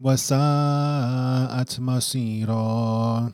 وساءت 0.00 1.80
مصيرا 1.80 3.32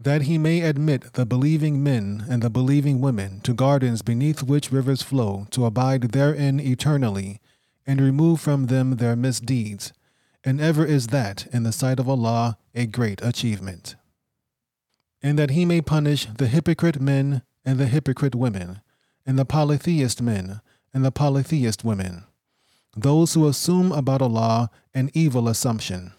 that 0.00 0.22
he 0.22 0.38
may 0.38 0.60
admit 0.60 1.12
the 1.14 1.26
believing 1.26 1.82
men 1.82 2.24
and 2.30 2.40
the 2.40 2.50
believing 2.50 3.00
women 3.00 3.40
to 3.40 3.52
gardens 3.52 4.00
beneath 4.00 4.44
which 4.44 4.70
rivers 4.70 5.02
flow, 5.02 5.46
to 5.50 5.64
abide 5.64 6.12
therein 6.12 6.60
eternally, 6.60 7.40
and 7.84 8.00
remove 8.00 8.40
from 8.40 8.66
them 8.66 8.96
their 8.96 9.16
misdeeds, 9.16 9.92
and 10.44 10.60
ever 10.60 10.84
is 10.84 11.08
that, 11.08 11.48
in 11.52 11.64
the 11.64 11.72
sight 11.72 11.98
of 11.98 12.08
Allah, 12.08 12.58
a 12.76 12.86
great 12.86 13.20
achievement. 13.22 13.96
And 15.20 15.36
that 15.36 15.50
he 15.50 15.64
may 15.64 15.80
punish 15.80 16.26
the 16.26 16.46
hypocrite 16.46 17.00
men 17.00 17.42
and 17.64 17.78
the 17.78 17.86
hypocrite 17.86 18.36
women, 18.36 18.80
and 19.26 19.36
the 19.36 19.44
polytheist 19.44 20.22
men 20.22 20.60
and 20.94 21.04
the 21.04 21.10
polytheist 21.10 21.82
women 21.84 22.24
those 22.95 23.33
who 23.33 23.47
assume 23.47 23.91
about 23.91 24.21
Allah 24.21 24.69
an 24.93 25.09
evil 25.13 25.47
assumption. 25.47 26.13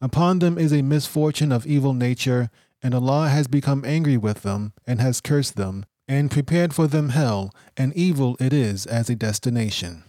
Upon 0.00 0.40
them 0.40 0.58
is 0.58 0.72
a 0.72 0.82
misfortune 0.82 1.52
of 1.52 1.66
evil 1.66 1.94
nature, 1.94 2.50
and 2.82 2.94
Allah 2.94 3.28
has 3.28 3.48
become 3.48 3.84
angry 3.84 4.16
with 4.16 4.42
them 4.42 4.72
and 4.86 5.00
has 5.00 5.20
cursed 5.20 5.56
them, 5.56 5.86
and 6.06 6.30
prepared 6.30 6.74
for 6.74 6.86
them 6.86 7.10
hell, 7.10 7.54
and 7.76 7.96
evil 7.96 8.36
it 8.38 8.52
is 8.52 8.84
as 8.86 9.08
a 9.08 9.16
destination. 9.16 10.04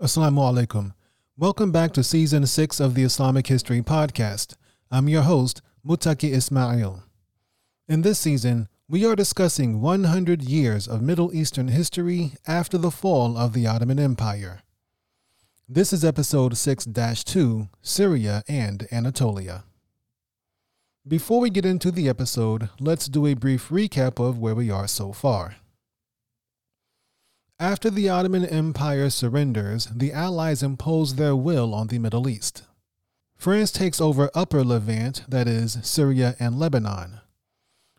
Assalamu 0.00 0.66
alaikum. 0.66 0.92
Welcome 1.36 1.72
back 1.72 1.90
to 1.94 2.04
season 2.04 2.46
six 2.46 2.78
of 2.78 2.94
the 2.94 3.02
Islamic 3.02 3.48
History 3.48 3.82
Podcast. 3.82 4.54
I'm 4.88 5.08
your 5.08 5.22
host, 5.22 5.62
Mutaki 5.84 6.32
Ismail. 6.32 7.02
In 7.88 8.02
this 8.02 8.20
season, 8.20 8.68
we 8.88 9.04
are 9.04 9.16
discussing 9.16 9.80
100 9.80 10.42
years 10.42 10.86
of 10.86 11.02
Middle 11.02 11.34
Eastern 11.34 11.66
history 11.66 12.34
after 12.46 12.78
the 12.78 12.92
fall 12.92 13.36
of 13.36 13.52
the 13.52 13.66
Ottoman 13.66 13.98
Empire. 13.98 14.60
This 15.68 15.92
is 15.92 16.04
episode 16.04 16.56
6 16.56 16.86
2 17.24 17.68
Syria 17.82 18.44
and 18.46 18.86
Anatolia. 18.92 19.64
Before 21.04 21.40
we 21.40 21.50
get 21.50 21.66
into 21.66 21.90
the 21.90 22.08
episode, 22.08 22.68
let's 22.78 23.08
do 23.08 23.26
a 23.26 23.34
brief 23.34 23.70
recap 23.70 24.24
of 24.24 24.38
where 24.38 24.54
we 24.54 24.70
are 24.70 24.86
so 24.86 25.12
far. 25.12 25.56
After 27.60 27.88
the 27.88 28.08
Ottoman 28.08 28.44
Empire 28.44 29.08
surrenders, 29.10 29.86
the 29.86 30.12
Allies 30.12 30.60
impose 30.60 31.14
their 31.14 31.36
will 31.36 31.72
on 31.72 31.86
the 31.86 32.00
Middle 32.00 32.28
East. 32.28 32.64
France 33.36 33.70
takes 33.70 34.00
over 34.00 34.28
Upper 34.34 34.64
Levant, 34.64 35.22
that 35.28 35.46
is, 35.46 35.78
Syria 35.82 36.34
and 36.40 36.58
Lebanon. 36.58 37.20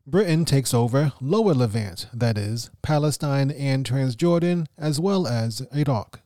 Britain 0.05 0.43
takes 0.43 0.73
over 0.73 1.13
Lower 1.21 1.53
Levant, 1.53 2.07
that 2.13 2.37
is, 2.37 2.69
Palestine 2.81 3.49
and 3.49 3.85
Transjordan, 3.85 4.67
as 4.77 4.99
well 4.99 5.25
as 5.25 5.65
Iraq. 5.73 6.19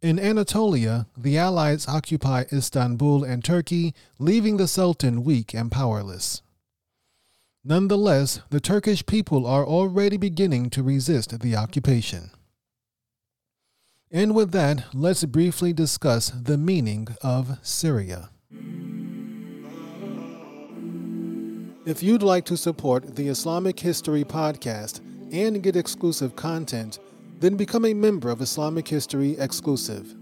In 0.00 0.20
Anatolia, 0.20 1.08
the 1.16 1.36
Allies 1.36 1.88
occupy 1.88 2.44
Istanbul 2.52 3.24
and 3.24 3.42
Turkey, 3.42 3.94
leaving 4.20 4.58
the 4.58 4.68
Sultan 4.68 5.24
weak 5.24 5.54
and 5.54 5.72
powerless. 5.72 6.40
Nonetheless, 7.68 8.38
the 8.50 8.60
Turkish 8.60 9.04
people 9.06 9.44
are 9.44 9.66
already 9.66 10.16
beginning 10.16 10.70
to 10.70 10.84
resist 10.84 11.40
the 11.40 11.56
occupation. 11.56 12.30
And 14.08 14.36
with 14.36 14.52
that, 14.52 14.84
let's 14.94 15.24
briefly 15.24 15.72
discuss 15.72 16.30
the 16.30 16.56
meaning 16.56 17.08
of 17.22 17.58
Syria. 17.62 18.30
If 21.84 22.04
you'd 22.04 22.22
like 22.22 22.44
to 22.44 22.56
support 22.56 23.16
the 23.16 23.26
Islamic 23.26 23.80
History 23.80 24.22
Podcast 24.22 25.00
and 25.32 25.60
get 25.60 25.74
exclusive 25.74 26.36
content, 26.36 27.00
then 27.40 27.56
become 27.56 27.84
a 27.84 27.94
member 27.94 28.30
of 28.30 28.42
Islamic 28.42 28.86
History 28.86 29.36
Exclusive. 29.40 30.14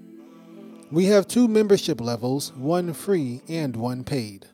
We 0.90 1.04
have 1.06 1.28
two 1.28 1.46
membership 1.46 2.00
levels, 2.00 2.54
one 2.54 2.94
free 2.94 3.42
and 3.48 3.76
one 3.76 4.02
paid. 4.02 4.46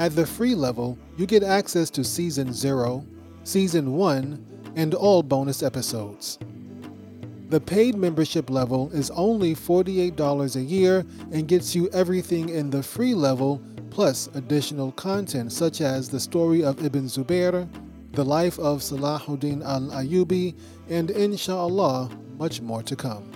At 0.00 0.16
the 0.16 0.26
free 0.26 0.54
level, 0.54 0.98
you 1.16 1.26
get 1.26 1.42
access 1.42 1.90
to 1.90 2.04
Season 2.04 2.52
0, 2.52 3.04
Season 3.44 3.92
1, 3.92 4.72
and 4.76 4.94
all 4.94 5.22
bonus 5.22 5.62
episodes. 5.62 6.38
The 7.48 7.60
paid 7.60 7.96
membership 7.96 8.48
level 8.48 8.90
is 8.92 9.10
only 9.10 9.54
$48 9.54 10.56
a 10.56 10.62
year 10.62 11.04
and 11.32 11.48
gets 11.48 11.74
you 11.74 11.88
everything 11.90 12.48
in 12.48 12.70
the 12.70 12.82
free 12.82 13.14
level 13.14 13.60
plus 13.90 14.28
additional 14.34 14.92
content 14.92 15.52
such 15.52 15.80
as 15.80 16.08
the 16.08 16.20
story 16.20 16.62
of 16.62 16.84
Ibn 16.84 17.04
Zubair, 17.04 17.68
the 18.12 18.24
life 18.24 18.58
of 18.58 18.80
Salahuddin 18.80 19.64
al 19.64 19.90
Ayyubi, 19.90 20.54
and 20.88 21.10
inshallah, 21.10 22.10
much 22.38 22.60
more 22.60 22.82
to 22.84 22.96
come. 22.96 23.30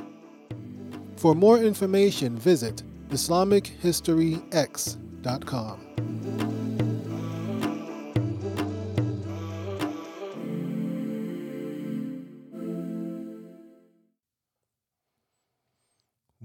For 1.17 1.35
more 1.35 1.59
information, 1.59 2.39
visit 2.39 2.83
IslamicHistoryX.com. 3.11 5.84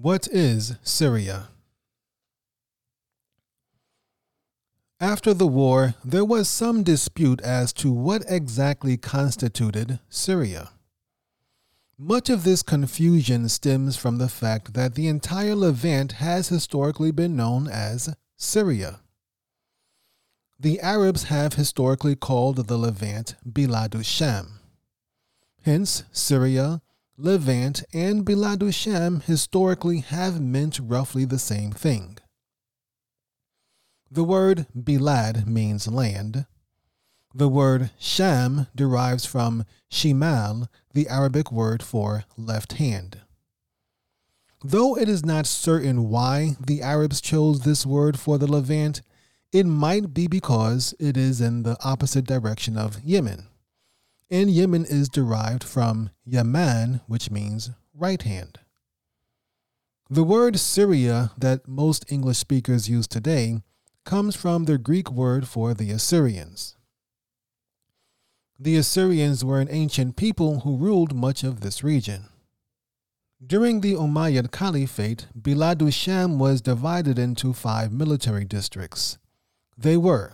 What 0.02 0.30
is 0.30 0.78
Syria? 0.82 1.50
After 4.98 5.34
the 5.34 5.46
war, 5.46 5.96
there 6.06 6.24
was 6.24 6.48
some 6.48 6.84
dispute 6.84 7.42
as 7.42 7.74
to 7.74 7.92
what 7.92 8.24
exactly 8.30 8.96
constituted 8.96 10.00
Syria. 10.08 10.70
Much 11.98 12.30
of 12.30 12.46
this 12.46 12.64
confusion 12.64 13.50
stems 13.50 13.98
from 13.98 14.20
the 14.20 14.30
fact 14.30 14.74
that 14.74 14.96
the 14.96 15.10
entire 15.10 15.54
Levant 15.54 16.14
has 16.14 16.48
historically 16.48 17.12
been 17.12 17.36
known 17.36 17.68
as 17.68 18.16
Syria. 18.38 19.02
The 20.58 20.80
Arabs 20.80 21.24
have 21.24 21.56
historically 21.56 22.16
called 22.16 22.68
the 22.68 22.78
Levant 22.78 23.36
Biladu 23.46 24.06
Sham. 24.06 24.62
Hence, 25.64 26.04
Syria, 26.14 26.82
Levant, 27.22 27.84
and 27.92 28.26
Biladu 28.26 28.74
Sham 28.74 29.20
historically 29.20 30.00
have 30.00 30.40
meant 30.40 30.80
roughly 30.82 31.26
the 31.26 31.38
same 31.38 31.74
thing. 31.74 32.18
The 34.10 34.24
word 34.24 34.68
Bilad 34.74 35.46
means 35.46 35.90
land. 35.90 36.46
The 37.36 37.50
word 37.50 37.92
Sham 38.00 38.68
derives 38.74 39.26
from 39.26 39.66
Shimal, 39.92 40.70
the 40.94 41.10
Arabic 41.10 41.52
word 41.52 41.84
for 41.84 42.24
left 42.38 42.74
hand. 42.74 43.20
Though 44.64 44.96
it 44.96 45.10
is 45.10 45.26
not 45.26 45.46
certain 45.46 46.08
why 46.08 46.56
the 46.66 46.82
Arabs 46.82 47.20
chose 47.20 47.62
this 47.62 47.86
word 47.86 48.18
for 48.18 48.38
the 48.38 48.48
Levant, 48.48 49.02
it 49.52 49.66
might 49.66 50.14
be 50.14 50.28
because 50.28 50.96
it 51.00 51.18
is 51.18 51.42
in 51.42 51.64
the 51.64 51.76
opposite 51.84 52.26
direction 52.26 52.78
of 52.78 53.04
Yemen 53.04 53.50
and 54.32 54.50
Yemen 54.50 54.86
is 54.86 55.10
derived 55.10 55.64
from 55.64 56.12
Yaman, 56.26 57.02
which 57.08 57.32
means 57.32 57.72
right 57.94 58.22
hand. 58.22 58.60
The 60.10 60.24
word 60.24 60.60
Syria 60.60 61.32
that 61.38 61.68
most 61.68 62.12
English 62.12 62.38
speakers 62.38 62.90
use 62.90 63.08
today 63.08 63.62
comes 64.06 64.36
from 64.36 64.66
the 64.66 64.78
Greek 64.78 65.12
word 65.12 65.48
for 65.48 65.74
the 65.74 65.92
Assyrians. 65.92 66.76
The 68.58 68.76
Assyrians 68.76 69.46
were 69.46 69.60
an 69.62 69.70
ancient 69.72 70.16
people 70.16 70.62
who 70.62 70.78
ruled 70.78 71.14
much 71.16 71.44
of 71.44 71.62
this 71.62 71.84
region. 71.84 72.30
During 73.46 73.82
the 73.82 73.94
Umayyad 73.94 74.52
Caliphate, 74.52 75.28
Bilad 75.40 75.94
Sham 75.94 76.40
was 76.40 76.62
divided 76.62 77.18
into 77.18 77.54
five 77.54 77.92
military 77.94 78.44
districts. 78.44 79.18
They 79.78 79.96
were 79.96 80.34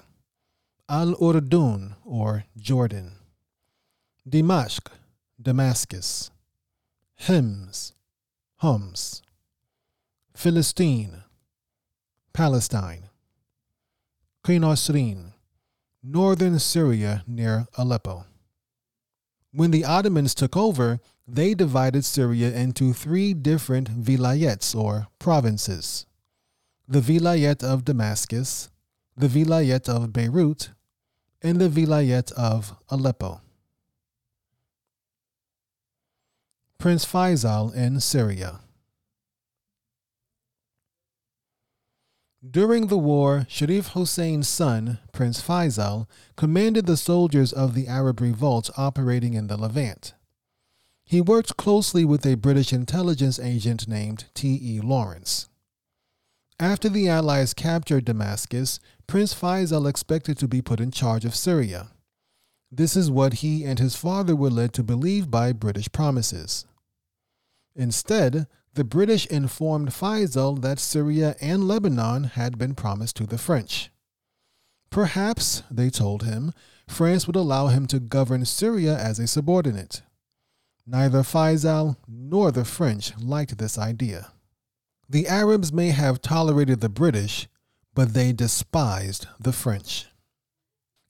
Al 0.89 1.13
Urdun, 1.15 1.95
or 2.03 2.45
Jordan, 2.57 3.17
Dimashq, 4.27 4.87
Damascus, 5.39 6.31
Hims, 7.15 7.93
Homs, 8.57 9.21
Philistine, 10.35 11.23
Palestine, 12.33 13.09
Qinasrin, 14.43 15.33
northern 16.01 16.57
Syria 16.57 17.23
near 17.27 17.67
Aleppo. 17.77 18.25
When 19.51 19.69
the 19.69 19.85
Ottomans 19.85 20.33
took 20.33 20.57
over, 20.57 20.99
they 21.27 21.53
divided 21.53 22.03
Syria 22.03 22.51
into 22.51 22.93
three 22.93 23.35
different 23.35 23.89
vilayets 23.89 24.75
or 24.75 25.07
provinces 25.19 26.07
the 26.87 26.99
vilayet 26.99 27.63
of 27.63 27.85
Damascus, 27.85 28.69
the 29.15 29.27
vilayet 29.27 29.87
of 29.87 30.13
Beirut, 30.13 30.69
and 31.41 31.59
the 31.59 31.69
vilayet 31.69 32.31
of 32.33 32.75
Aleppo. 32.89 33.41
Prince 36.77 37.05
Faisal 37.05 37.73
in 37.73 37.99
Syria. 37.99 38.59
During 42.47 42.87
the 42.87 42.97
war, 42.97 43.47
Sharif 43.49 43.89
Hussein's 43.89 44.47
son, 44.47 44.99
Prince 45.11 45.41
Faisal, 45.41 46.07
commanded 46.35 46.85
the 46.85 46.97
soldiers 46.97 47.51
of 47.51 47.73
the 47.73 47.87
Arab 47.87 48.21
revolt 48.21 48.69
operating 48.77 49.33
in 49.33 49.47
the 49.47 49.57
Levant. 49.57 50.13
He 51.03 51.21
worked 51.21 51.57
closely 51.57 52.05
with 52.05 52.25
a 52.25 52.35
British 52.35 52.71
intelligence 52.71 53.39
agent 53.39 53.87
named 53.87 54.25
T.E. 54.35 54.79
Lawrence. 54.81 55.49
After 56.59 56.87
the 56.87 57.09
Allies 57.09 57.53
captured 57.53 58.05
Damascus, 58.05 58.79
Prince 59.07 59.33
Faisal 59.33 59.89
expected 59.89 60.37
to 60.37 60.47
be 60.47 60.61
put 60.61 60.79
in 60.79 60.91
charge 60.91 61.25
of 61.25 61.35
Syria. 61.35 61.94
This 62.71 62.95
is 62.95 63.11
what 63.11 63.35
he 63.35 63.63
and 63.63 63.79
his 63.79 63.95
father 63.95 64.35
were 64.35 64.49
led 64.49 64.73
to 64.73 64.83
believe 64.83 65.31
by 65.31 65.53
British 65.53 65.91
promises. 65.91 66.65
Instead, 67.75 68.47
the 68.73 68.83
British 68.83 69.25
informed 69.27 69.89
Faisal 69.89 70.61
that 70.61 70.79
Syria 70.79 71.35
and 71.39 71.67
Lebanon 71.67 72.25
had 72.25 72.57
been 72.57 72.75
promised 72.75 73.15
to 73.17 73.25
the 73.25 73.37
French. 73.37 73.89
Perhaps, 74.89 75.63
they 75.71 75.89
told 75.89 76.23
him, 76.23 76.51
France 76.87 77.27
would 77.27 77.35
allow 77.35 77.67
him 77.67 77.85
to 77.87 77.99
govern 77.99 78.45
Syria 78.45 78.97
as 78.97 79.19
a 79.19 79.27
subordinate. 79.27 80.01
Neither 80.85 81.23
Faisal 81.23 81.97
nor 82.07 82.51
the 82.51 82.65
French 82.65 83.17
liked 83.17 83.57
this 83.57 83.77
idea. 83.77 84.31
The 85.09 85.27
Arabs 85.27 85.71
may 85.71 85.89
have 85.89 86.21
tolerated 86.21 86.81
the 86.81 86.89
British, 86.89 87.47
but 87.93 88.13
they 88.13 88.33
despised 88.33 89.27
the 89.39 89.53
French. 89.53 90.07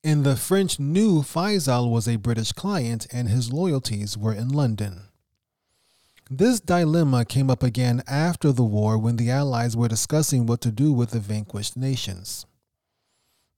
And 0.06 0.24
the 0.24 0.36
French 0.36 0.80
knew 0.80 1.24
Faisal 1.24 1.90
was 1.90 2.08
a 2.08 2.18
British 2.18 2.52
client 2.52 3.08
and 3.12 3.28
his 3.28 3.52
loyalties 3.52 4.16
were 4.16 4.36
in 4.36 4.50
London. 4.50 5.08
This 6.30 6.60
dilemma 6.60 7.26
came 7.26 7.50
up 7.50 7.64
again 7.64 8.04
after 8.06 8.52
the 8.52 8.64
war 8.64 9.00
when 9.00 9.16
the 9.16 9.32
Allies 9.32 9.76
were 9.76 9.88
discussing 9.88 10.46
what 10.46 10.62
to 10.62 10.72
do 10.72 10.94
with 10.94 11.10
the 11.10 11.20
vanquished 11.20 11.76
nations. 11.76 12.46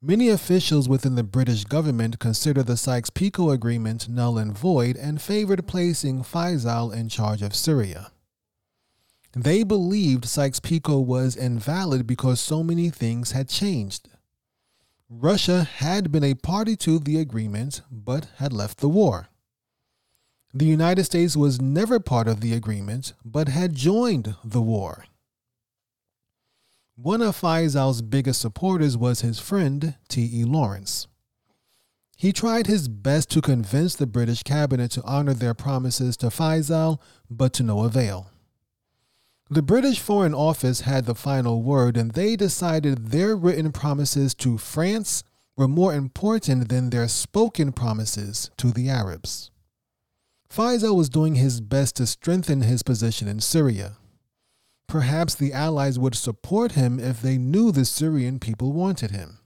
Many 0.01 0.29
officials 0.29 0.87
within 0.87 1.15
the 1.15 1.23
British 1.23 1.65
government 1.65 2.17
considered 2.19 2.67
the 2.67 2.77
Sykes 2.77 3.09
Picot 3.09 3.53
Agreement 3.53 4.07
null 4.07 4.37
and 4.37 4.57
void 4.57 4.95
and 4.95 5.21
favored 5.21 5.67
placing 5.67 6.23
Faisal 6.23 6.95
in 6.95 7.09
charge 7.09 7.41
of 7.41 7.53
Syria. 7.53 8.13
They 9.33 9.63
believed 9.63 10.23
Sykes 10.23 10.61
Picot 10.61 11.05
was 11.05 11.35
invalid 11.35 12.07
because 12.07 12.39
so 12.39 12.63
many 12.63 12.89
things 12.89 13.31
had 13.31 13.49
changed. 13.49 14.07
Russia 15.09 15.63
had 15.63 16.11
been 16.11 16.23
a 16.23 16.33
party 16.33 16.75
to 16.75 16.99
the 16.99 17.17
agreement 17.17 17.81
but 17.89 18.27
had 18.37 18.51
left 18.51 18.79
the 18.79 18.89
war. 18.89 19.29
The 20.53 20.65
United 20.65 21.05
States 21.05 21.37
was 21.37 21.61
never 21.61 21.99
part 21.99 22.27
of 22.27 22.41
the 22.41 22.53
agreement, 22.53 23.13
but 23.23 23.47
had 23.47 23.73
joined 23.73 24.35
the 24.43 24.61
war. 24.61 25.05
One 26.95 27.21
of 27.21 27.39
Faisal's 27.39 28.01
biggest 28.01 28.41
supporters 28.41 28.97
was 28.97 29.21
his 29.21 29.39
friend, 29.39 29.95
T.E. 30.09 30.43
Lawrence. 30.43 31.07
He 32.17 32.33
tried 32.33 32.67
his 32.67 32.87
best 32.87 33.29
to 33.31 33.41
convince 33.41 33.95
the 33.95 34.07
British 34.07 34.43
cabinet 34.43 34.91
to 34.91 35.03
honor 35.03 35.35
their 35.35 35.53
promises 35.53 36.17
to 36.17 36.27
Faisal, 36.27 36.99
but 37.29 37.53
to 37.53 37.63
no 37.63 37.83
avail. 37.83 38.31
The 39.49 39.61
British 39.61 39.99
Foreign 40.01 40.33
Office 40.33 40.81
had 40.81 41.05
the 41.05 41.15
final 41.15 41.63
word, 41.63 41.95
and 41.95 42.11
they 42.11 42.35
decided 42.35 43.07
their 43.07 43.33
written 43.33 43.71
promises 43.71 44.35
to 44.35 44.57
France 44.57 45.23
were 45.55 45.69
more 45.69 45.93
important 45.93 46.67
than 46.67 46.89
their 46.89 47.07
spoken 47.07 47.71
promises 47.71 48.51
to 48.57 48.71
the 48.71 48.89
Arabs. 48.89 49.49
Faisal 50.49 50.97
was 50.97 51.07
doing 51.07 51.35
his 51.35 51.61
best 51.61 51.95
to 51.95 52.05
strengthen 52.05 52.61
his 52.61 52.83
position 52.83 53.29
in 53.29 53.39
Syria. 53.39 53.95
Perhaps 54.87 55.35
the 55.35 55.53
Allies 55.53 55.97
would 55.97 56.15
support 56.15 56.73
him 56.73 56.99
if 56.99 57.21
they 57.21 57.37
knew 57.37 57.71
the 57.71 57.85
Syrian 57.85 58.39
people 58.39 58.73
wanted 58.73 59.11
him. 59.11 59.39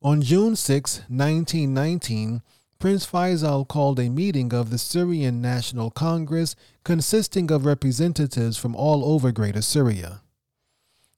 On 0.00 0.22
June 0.22 0.54
6, 0.54 0.98
1919, 1.08 2.42
Prince 2.80 3.04
Faisal 3.04 3.66
called 3.66 3.98
a 3.98 4.08
meeting 4.08 4.54
of 4.54 4.70
the 4.70 4.78
Syrian 4.78 5.42
National 5.42 5.90
Congress 5.90 6.54
consisting 6.84 7.50
of 7.50 7.66
representatives 7.66 8.56
from 8.56 8.76
all 8.76 9.04
over 9.04 9.32
Greater 9.32 9.62
Syria. 9.62 10.20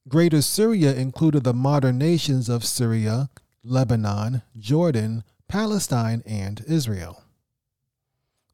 Greater 0.07 0.41
Syria 0.41 0.95
included 0.95 1.43
the 1.43 1.53
modern 1.53 1.99
nations 1.99 2.49
of 2.49 2.65
Syria, 2.65 3.29
Lebanon, 3.63 4.41
Jordan, 4.57 5.23
Palestine, 5.47 6.23
and 6.25 6.63
Israel. 6.67 7.21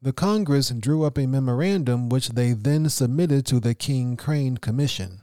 The 0.02 0.12
Congress 0.12 0.68
drew 0.68 1.04
up 1.04 1.16
a 1.16 1.26
memorandum 1.26 2.10
which 2.10 2.28
they 2.30 2.52
then 2.52 2.90
submitted 2.90 3.46
to 3.46 3.58
the 3.58 3.74
King 3.74 4.18
Crane 4.18 4.58
Commission. 4.58 5.22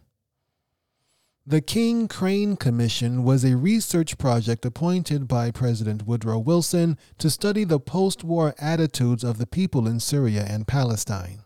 The 1.48 1.62
King 1.62 2.08
Crane 2.08 2.56
Commission 2.56 3.24
was 3.24 3.46
a 3.46 3.56
research 3.56 4.18
project 4.18 4.66
appointed 4.66 5.28
by 5.28 5.52
President 5.52 6.08
Woodrow 6.08 6.40
Wilson 6.40 6.98
to 7.20 7.30
study 7.30 7.64
the 7.64 7.80
post 7.80 8.24
war 8.24 8.56
attitudes 8.58 9.24
of 9.24 9.38
the 9.38 9.46
people 9.46 9.88
in 9.88 10.00
Syria 10.00 10.44
and 10.50 10.66
Palestine. 10.66 11.44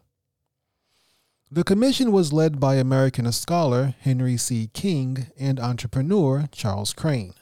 The 1.51 1.65
commission 1.65 2.13
was 2.13 2.31
led 2.31 2.61
by 2.61 2.75
American 2.75 3.29
scholar 3.33 3.93
Henry 3.99 4.37
C. 4.37 4.69
King 4.71 5.27
and 5.37 5.59
entrepreneur 5.59 6.47
Charles 6.53 6.93
Crane. 6.93 7.33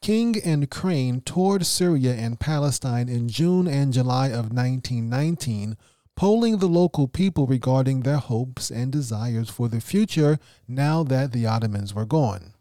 King 0.00 0.36
and 0.44 0.70
Crane 0.70 1.22
toured 1.22 1.66
Syria 1.66 2.14
and 2.14 2.38
Palestine 2.38 3.08
in 3.08 3.28
June 3.28 3.66
and 3.66 3.92
July 3.92 4.28
of 4.28 4.52
1919, 4.52 5.76
polling 6.20 6.58
the 6.58 6.68
local 6.68 7.08
people 7.08 7.46
regarding 7.46 8.00
their 8.00 8.18
hopes 8.18 8.70
and 8.70 8.92
desires 8.92 9.48
for 9.48 9.70
the 9.70 9.80
future 9.80 10.38
now 10.68 11.02
that 11.02 11.32
the 11.32 11.46
Ottomans 11.46 11.94
were 11.94 12.04
gone. 12.04 12.52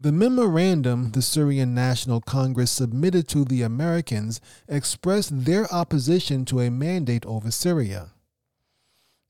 The 0.00 0.10
memorandum 0.10 1.10
the 1.10 1.20
Syrian 1.20 1.74
National 1.74 2.22
Congress 2.22 2.70
submitted 2.70 3.28
to 3.28 3.44
the 3.44 3.60
Americans 3.60 4.40
expressed 4.66 5.44
their 5.44 5.70
opposition 5.70 6.46
to 6.46 6.60
a 6.60 6.70
mandate 6.70 7.26
over 7.26 7.50
Syria. 7.50 8.12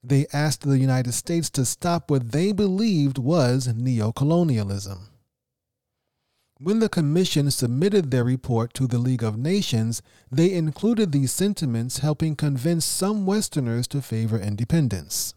They 0.01 0.25
asked 0.31 0.61
the 0.61 0.79
United 0.79 1.11
States 1.11 1.49
to 1.49 1.65
stop 1.65 2.09
what 2.09 2.31
they 2.31 2.53
believed 2.53 3.17
was 3.17 3.67
neocolonialism. 3.67 5.09
When 6.59 6.79
the 6.79 6.89
Commission 6.89 7.51
submitted 7.51 8.09
their 8.09 8.23
report 8.23 8.73
to 8.73 8.87
the 8.87 8.97
League 8.97 9.23
of 9.23 9.37
Nations, 9.37 10.01
they 10.31 10.51
included 10.53 11.11
these 11.11 11.31
sentiments, 11.31 11.99
helping 11.99 12.35
convince 12.35 12.83
some 12.83 13.27
Westerners 13.27 13.87
to 13.89 14.01
favor 14.01 14.39
independence. 14.39 15.35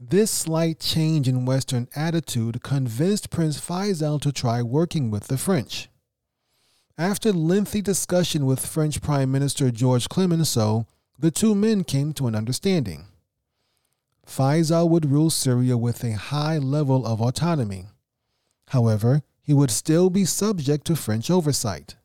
This 0.00 0.32
slight 0.32 0.80
change 0.80 1.28
in 1.28 1.44
Western 1.44 1.86
attitude 1.94 2.64
convinced 2.64 3.30
Prince 3.30 3.60
Faisal 3.60 4.20
to 4.22 4.32
try 4.32 4.60
working 4.60 5.08
with 5.08 5.28
the 5.28 5.38
French. 5.38 5.88
After 6.98 7.32
lengthy 7.32 7.80
discussion 7.80 8.46
with 8.46 8.66
French 8.66 9.00
Prime 9.00 9.30
Minister 9.30 9.70
Georges 9.70 10.08
Clemenceau, 10.08 10.88
the 11.16 11.30
two 11.30 11.54
men 11.54 11.84
came 11.84 12.12
to 12.14 12.26
an 12.26 12.34
understanding. 12.34 13.06
Faisal 14.26 14.88
would 14.88 15.12
rule 15.12 15.30
Syria 15.30 15.76
with 15.76 16.02
a 16.02 16.16
high 16.16 16.58
level 16.58 17.06
of 17.06 17.20
autonomy. 17.20 17.86
However, 18.68 19.22
he 19.44 19.52
would 19.52 19.70
still 19.70 20.10
be 20.10 20.24
subject 20.24 20.86
to 20.86 20.96
French 20.96 21.30
oversight. 21.30 21.96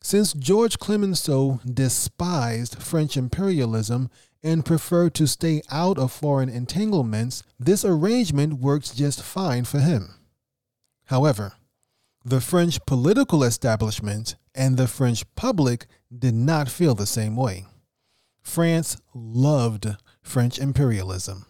Since 0.00 0.32
George 0.32 0.78
Clemenceau 0.78 1.60
despised 1.66 2.80
French 2.82 3.16
imperialism 3.16 4.08
and 4.42 4.64
preferred 4.64 5.12
to 5.16 5.26
stay 5.26 5.60
out 5.70 5.98
of 5.98 6.10
foreign 6.12 6.48
entanglements, 6.48 7.42
this 7.58 7.84
arrangement 7.84 8.54
worked 8.54 8.96
just 8.96 9.22
fine 9.22 9.64
for 9.64 9.80
him. 9.80 10.14
However, 11.06 11.52
The 12.24 12.40
French 12.40 12.84
political 12.84 13.42
establishment 13.42 14.36
and 14.54 14.76
the 14.76 14.86
French 14.86 15.24
public 15.36 15.86
did 16.16 16.34
not 16.34 16.68
feel 16.68 16.94
the 16.94 17.06
same 17.06 17.34
way. 17.34 17.64
France 18.42 18.98
loved 19.14 19.96
French 20.22 20.58
imperialism. 20.58 21.46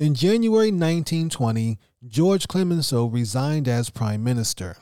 In 0.00 0.14
January 0.14 0.72
1920, 0.72 1.78
George 2.06 2.48
Clemenceau 2.48 3.06
resigned 3.06 3.68
as 3.68 3.88
prime 3.88 4.24
minister. 4.24 4.76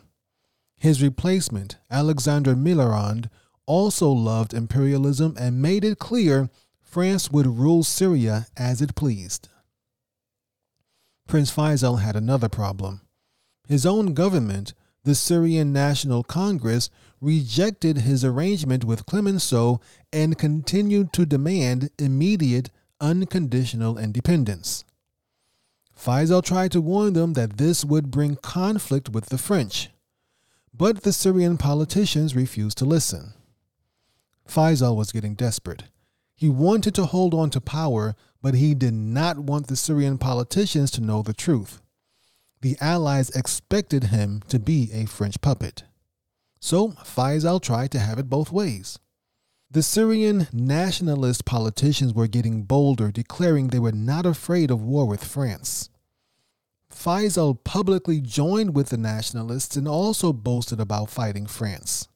His 0.79 1.03
replacement, 1.03 1.77
Alexandre 1.91 2.55
Millerand, 2.55 3.29
also 3.67 4.09
loved 4.09 4.55
imperialism 4.55 5.37
and 5.39 5.61
made 5.61 5.85
it 5.85 5.99
clear 5.99 6.49
France 6.81 7.31
would 7.31 7.47
rule 7.47 7.85
Syria 7.85 8.47
as 8.57 8.81
it 8.81 8.95
pleased. 8.95 9.49
Prince 11.29 11.55
Faisal 11.55 12.01
had 12.01 12.17
another 12.17 12.49
problem. 12.49 13.03
His 13.69 13.85
own 13.85 14.15
government, 14.15 14.73
the 15.05 15.15
Syrian 15.15 15.75
National 15.75 16.25
Congress, 16.25 16.89
rejected 17.21 17.99
his 17.99 18.25
arrangement 18.25 18.83
with 18.83 19.05
Clemenceau 19.05 19.79
and 20.11 20.39
continued 20.39 21.13
to 21.13 21.27
demand 21.27 21.91
immediate, 21.99 22.71
unconditional 22.99 23.99
independence. 23.99 24.85
Faisal 26.03 26.43
tried 26.43 26.73
to 26.73 26.81
warn 26.81 27.13
them 27.13 27.35
that 27.35 27.59
this 27.59 27.85
would 27.85 28.11
bring 28.11 28.37
conflict 28.37 29.11
with 29.11 29.27
the 29.27 29.37
French, 29.37 29.91
but 30.73 31.03
the 31.03 31.13
Syrian 31.13 31.59
politicians 31.59 32.35
refused 32.35 32.79
to 32.79 32.87
listen. 32.87 33.35
Faisal 34.49 34.97
was 34.97 35.13
getting 35.13 35.35
desperate. 35.35 35.85
He 36.35 36.49
wanted 36.49 36.95
to 36.95 37.05
hold 37.05 37.35
on 37.35 37.51
to 37.51 37.61
power, 37.61 38.15
but 38.41 38.55
he 38.55 38.75
did 38.75 38.95
not 38.95 39.41
want 39.41 39.67
the 39.67 39.77
Syrian 39.77 40.17
politicians 40.17 40.91
to 40.93 41.03
know 41.03 41.21
the 41.21 41.35
truth. 41.35 41.83
The 42.63 42.79
Allies 42.81 43.29
expected 43.31 44.05
him 44.05 44.43
to 44.49 44.59
be 44.59 44.91
a 44.95 45.05
French 45.05 45.39
puppet. 45.43 45.85
So 46.61 46.89
Faisal 47.05 47.61
tried 47.61 47.91
to 47.91 47.99
have 47.99 48.19
it 48.19 48.31
both 48.31 48.51
ways. 48.51 48.99
The 49.73 49.83
Syrian 49.85 50.49
nationalist 50.53 51.45
politicians 51.45 52.13
were 52.13 52.27
getting 52.27 52.65
bolder, 52.65 53.13
declaring 53.13 53.69
they 53.69 53.79
were 53.79 53.93
not 53.93 54.27
afraid 54.27 54.69
of 54.69 54.83
war 54.83 55.07
with 55.07 55.23
France. 55.23 55.91
Faisal 56.93 57.63
publicly 57.63 58.21
joined 58.21 58.75
with 58.75 58.89
the 58.89 58.97
nationalists 58.97 59.77
and 59.77 59.87
also 59.87 60.33
boasted 60.33 60.81
about 60.81 61.09
fighting 61.09 61.47
France. 61.47 62.09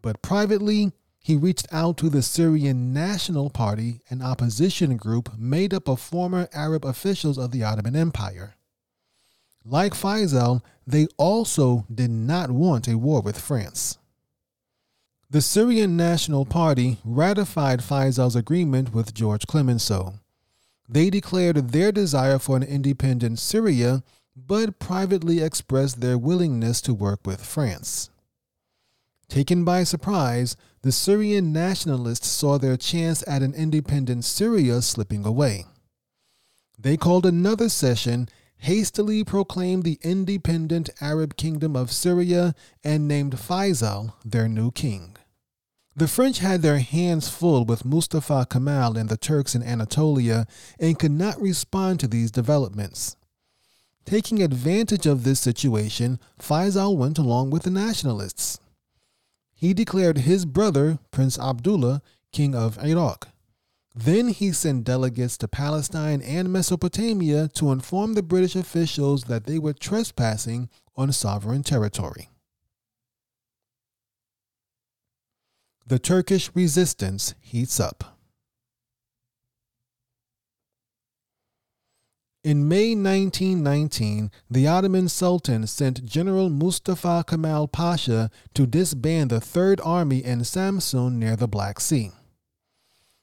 But 0.00 0.22
privately, 0.22 0.92
he 1.20 1.36
reached 1.36 1.66
out 1.70 1.98
to 1.98 2.08
the 2.08 2.22
Syrian 2.22 2.94
National 2.94 3.50
Party, 3.50 4.00
an 4.08 4.22
opposition 4.22 4.96
group 4.96 5.36
made 5.36 5.74
up 5.74 5.88
of 5.88 6.00
former 6.00 6.48
Arab 6.54 6.86
officials 6.86 7.36
of 7.36 7.50
the 7.50 7.62
Ottoman 7.62 7.96
Empire. 7.96 8.54
Like 9.62 9.92
Faisal, 9.92 10.62
they 10.86 11.06
also 11.18 11.84
did 11.94 12.10
not 12.10 12.50
want 12.50 12.88
a 12.88 12.96
war 12.96 13.20
with 13.20 13.38
France. 13.38 13.97
The 15.30 15.42
Syrian 15.42 15.94
National 15.94 16.46
Party 16.46 16.96
ratified 17.04 17.80
Faisal's 17.80 18.34
agreement 18.34 18.94
with 18.94 19.12
George 19.12 19.46
Clemenceau. 19.46 20.14
They 20.88 21.10
declared 21.10 21.68
their 21.68 21.92
desire 21.92 22.38
for 22.38 22.56
an 22.56 22.62
independent 22.62 23.38
Syria, 23.38 24.02
but 24.34 24.78
privately 24.78 25.40
expressed 25.42 26.00
their 26.00 26.16
willingness 26.16 26.80
to 26.80 26.94
work 26.94 27.26
with 27.26 27.44
France. 27.44 28.08
Taken 29.28 29.66
by 29.66 29.84
surprise, 29.84 30.56
the 30.80 30.92
Syrian 30.92 31.52
nationalists 31.52 32.28
saw 32.28 32.56
their 32.56 32.78
chance 32.78 33.22
at 33.26 33.42
an 33.42 33.52
independent 33.52 34.24
Syria 34.24 34.80
slipping 34.80 35.26
away. 35.26 35.66
They 36.78 36.96
called 36.96 37.26
another 37.26 37.68
session, 37.68 38.30
hastily 38.60 39.24
proclaimed 39.24 39.82
the 39.82 39.98
independent 40.00 40.88
Arab 41.02 41.36
kingdom 41.36 41.76
of 41.76 41.92
Syria, 41.92 42.54
and 42.82 43.06
named 43.06 43.34
Faisal 43.34 44.14
their 44.24 44.48
new 44.48 44.70
king. 44.70 45.16
The 45.98 46.08
French 46.08 46.38
had 46.38 46.62
their 46.62 46.78
hands 46.78 47.28
full 47.28 47.64
with 47.64 47.84
Mustafa 47.84 48.46
Kemal 48.48 48.96
and 48.96 49.08
the 49.08 49.16
Turks 49.16 49.54
in 49.54 49.62
Anatolia 49.62 50.46
and 50.78 50.98
could 50.98 51.12
not 51.12 51.40
respond 51.40 52.00
to 52.00 52.08
these 52.08 52.30
developments. 52.30 53.16
Taking 54.04 54.42
advantage 54.42 55.06
of 55.06 55.24
this 55.24 55.40
situation, 55.40 56.18
Faisal 56.40 56.96
went 56.96 57.18
along 57.18 57.50
with 57.50 57.64
the 57.64 57.70
nationalists 57.70 58.60
he 59.60 59.74
declared 59.74 60.18
his 60.18 60.46
brother, 60.46 61.00
Prince 61.10 61.36
Abdullah, 61.36 62.00
king 62.30 62.54
of 62.54 62.78
Iraq. 62.78 63.26
Then 63.92 64.28
he 64.28 64.52
sent 64.52 64.84
delegates 64.84 65.36
to 65.38 65.48
Palestine 65.48 66.22
and 66.22 66.52
Mesopotamia 66.52 67.48
to 67.54 67.72
inform 67.72 68.14
the 68.14 68.22
British 68.22 68.54
officials 68.54 69.24
that 69.24 69.46
they 69.46 69.58
were 69.58 69.72
trespassing 69.72 70.68
on 70.94 71.10
sovereign 71.10 71.64
territory. 71.64 72.28
The 75.88 75.98
Turkish 75.98 76.50
resistance 76.54 77.34
heats 77.40 77.80
up. 77.80 78.18
In 82.44 82.68
May 82.68 82.94
1919, 82.94 84.30
the 84.50 84.66
Ottoman 84.66 85.08
Sultan 85.08 85.66
sent 85.66 86.04
General 86.04 86.50
Mustafa 86.50 87.24
Kemal 87.26 87.68
Pasha 87.68 88.30
to 88.52 88.66
disband 88.66 89.30
the 89.30 89.40
Third 89.40 89.80
Army 89.82 90.22
in 90.22 90.40
Samsun 90.40 91.14
near 91.14 91.36
the 91.36 91.48
Black 91.48 91.80
Sea. 91.80 92.10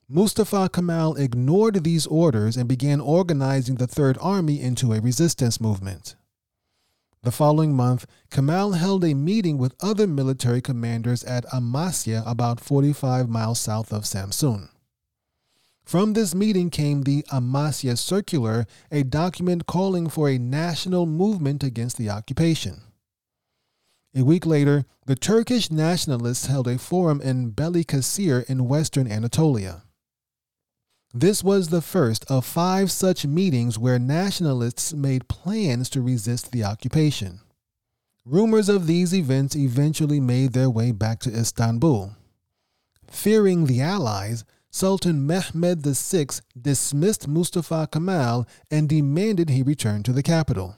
Mustafa 0.10 0.68
Kemal 0.68 1.18
ignored 1.18 1.84
these 1.84 2.08
orders 2.08 2.58
and 2.58 2.68
began 2.68 3.00
organizing 3.00 3.76
the 3.76 3.86
Third 3.86 4.18
Army 4.20 4.60
into 4.60 4.92
a 4.92 5.00
resistance 5.00 5.62
movement. 5.62 6.16
The 7.26 7.32
following 7.32 7.74
month, 7.74 8.06
Kemal 8.30 8.74
held 8.74 9.04
a 9.04 9.16
meeting 9.16 9.58
with 9.58 9.74
other 9.82 10.06
military 10.06 10.62
commanders 10.62 11.24
at 11.24 11.44
Amasya, 11.46 12.22
about 12.24 12.60
45 12.60 13.28
miles 13.28 13.60
south 13.60 13.92
of 13.92 14.04
Samsun. 14.04 14.70
From 15.84 16.14
this 16.14 16.36
meeting 16.36 16.70
came 16.70 17.02
the 17.02 17.26
Amasya 17.32 17.98
Circular, 17.98 18.68
a 18.92 19.02
document 19.02 19.66
calling 19.66 20.08
for 20.08 20.30
a 20.30 20.38
national 20.38 21.08
movement 21.08 21.64
against 21.64 21.98
the 21.98 22.12
occupation. 22.12 22.84
A 24.16 24.22
week 24.22 24.46
later, 24.46 24.86
the 25.08 25.16
Turkish 25.16 25.72
nationalists 25.72 26.46
held 26.46 26.68
a 26.68 26.78
forum 26.78 27.22
in 27.22 27.54
Balıkesir 27.54 28.48
in 28.48 28.68
western 28.68 29.12
Anatolia. 29.12 29.85
This 31.18 31.46
was 31.46 31.70
the 31.70 31.82
first 31.82 32.30
of 32.30 32.44
five 32.46 32.92
such 32.92 33.26
meetings 33.26 33.80
where 33.80 33.98
nationalists 33.98 34.92
made 34.92 35.30
plans 35.30 35.90
to 35.92 36.02
resist 36.02 36.52
the 36.52 36.66
occupation. 36.66 37.40
Rumors 38.26 38.68
of 38.68 38.86
these 38.86 39.16
events 39.16 39.56
eventually 39.56 40.20
made 40.20 40.52
their 40.52 40.70
way 40.70 40.92
back 40.92 41.22
to 41.22 41.34
Istanbul. 41.34 42.18
Fearing 43.10 43.66
the 43.66 43.80
Allies, 43.80 44.44
Sultan 44.70 45.26
Mehmed 45.26 45.86
VI 45.86 46.26
dismissed 46.62 47.30
Mustafa 47.30 47.88
Kemal 47.90 48.46
and 48.70 48.90
demanded 48.90 49.50
he 49.50 49.64
return 49.64 50.04
to 50.04 50.12
the 50.12 50.24
capital. 50.24 50.76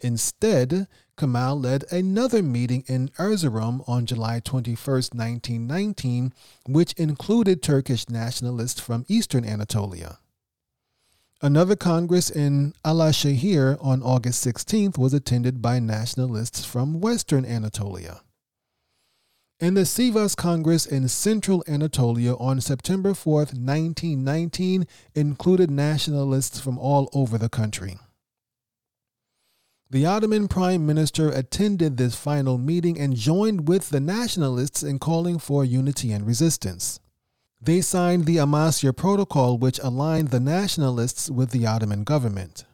Instead, 0.00 0.88
Kemal 1.18 1.60
led 1.60 1.84
another 1.92 2.42
meeting 2.42 2.84
in 2.86 3.08
Erzurum 3.18 3.86
on 3.86 4.06
July 4.06 4.40
21, 4.40 4.76
1919, 5.12 6.32
which 6.66 6.94
included 6.94 7.62
Turkish 7.62 8.08
nationalists 8.08 8.80
from 8.80 9.04
eastern 9.08 9.44
Anatolia. 9.44 10.18
Another 11.42 11.76
congress 11.76 12.30
in 12.30 12.72
Alaşehir 12.84 13.76
on 13.84 14.02
August 14.02 14.46
16th 14.46 14.96
was 14.96 15.12
attended 15.12 15.60
by 15.60 15.78
nationalists 15.78 16.64
from 16.64 17.00
western 17.00 17.44
Anatolia 17.44 18.22
and 19.60 19.76
the 19.76 19.82
Sivas 19.82 20.36
Congress 20.36 20.86
in 20.86 21.08
Central 21.08 21.64
Anatolia 21.66 22.34
on 22.34 22.60
September 22.60 23.12
4, 23.12 23.34
1919, 23.38 24.86
included 25.14 25.70
nationalists 25.70 26.60
from 26.60 26.78
all 26.78 27.10
over 27.12 27.36
the 27.38 27.48
country. 27.48 27.98
The 29.90 30.04
Ottoman 30.04 30.48
Prime 30.48 30.84
Minister 30.84 31.30
attended 31.30 31.96
this 31.96 32.14
final 32.14 32.58
meeting 32.58 33.00
and 33.00 33.16
joined 33.16 33.68
with 33.68 33.88
the 33.88 34.00
nationalists 34.00 34.82
in 34.82 34.98
calling 34.98 35.38
for 35.38 35.64
unity 35.64 36.12
and 36.12 36.26
resistance. 36.26 37.00
They 37.58 37.80
signed 37.80 38.26
the 38.26 38.36
Amasya 38.36 38.94
Protocol, 38.94 39.56
which 39.56 39.78
aligned 39.78 40.28
the 40.28 40.40
nationalists 40.40 41.30
with 41.30 41.52
the 41.52 41.66
Ottoman 41.66 42.04
government. 42.04 42.66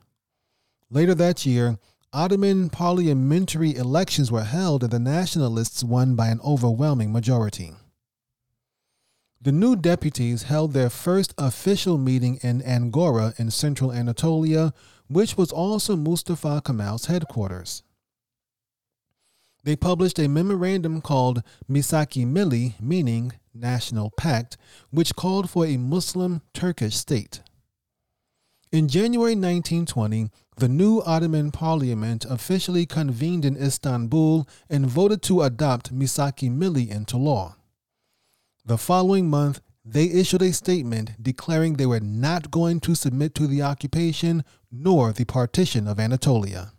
Later 0.91 1.15
that 1.15 1.47
year, 1.47 1.79
Ottoman 2.13 2.69
parliamentary 2.69 3.77
elections 3.77 4.33
were 4.33 4.43
held 4.43 4.83
and 4.83 4.93
the 4.93 4.99
nationalists 4.99 5.85
won 5.85 6.17
by 6.17 6.29
an 6.29 6.41
overwhelming 6.45 7.13
majority. 7.13 7.75
The 9.41 9.53
new 9.53 9.77
deputies 9.77 10.45
held 10.45 10.73
their 10.73 10.91
first 10.91 11.33
official 11.39 11.97
meeting 11.97 12.41
in 12.43 12.61
Angora 12.63 13.35
in 13.39 13.53
central 13.53 13.93
Anatolia, 13.93 14.75
which 15.09 15.37
was 15.37 15.53
also 15.53 15.97
Mustafa 15.97 16.63
Kemal's 16.65 17.07
headquarters. 17.07 17.83
They 19.65 19.77
published 19.77 20.19
a 20.19 20.29
memorandum 20.29 21.01
called 21.01 21.43
Misaki 21.71 22.27
Milli, 22.27 22.75
meaning 22.81 23.33
National 23.55 24.11
Pact, 24.11 24.59
which 24.91 25.17
called 25.17 25.49
for 25.49 25.65
a 25.65 25.79
Muslim 25.79 26.43
Turkish 26.53 26.97
state. 26.97 27.41
In 28.71 28.89
January 28.89 29.35
1920, 29.35 30.31
the 30.57 30.69
new 30.69 31.01
Ottoman 31.07 31.51
parliament 31.53 32.27
officially 32.29 32.87
convened 32.87 33.45
in 33.45 33.57
Istanbul 33.57 34.47
and 34.69 34.87
voted 34.87 35.23
to 35.23 35.43
adopt 35.43 35.95
Misaki 35.95 36.51
Milli 36.51 36.91
into 36.91 37.17
law. 37.17 37.57
The 38.67 38.77
following 38.77 39.31
month, 39.31 39.61
they 39.85 40.05
issued 40.05 40.43
a 40.43 40.53
statement 40.53 41.23
declaring 41.23 41.75
they 41.75 41.87
were 41.87 42.01
not 42.01 42.51
going 42.51 42.81
to 42.81 42.95
submit 42.95 43.35
to 43.35 43.47
the 43.47 43.63
occupation 43.63 44.43
nor 44.73 45.13
the 45.13 45.25
partition 45.25 45.87
of 45.87 46.01
Anatolia. 46.01 46.73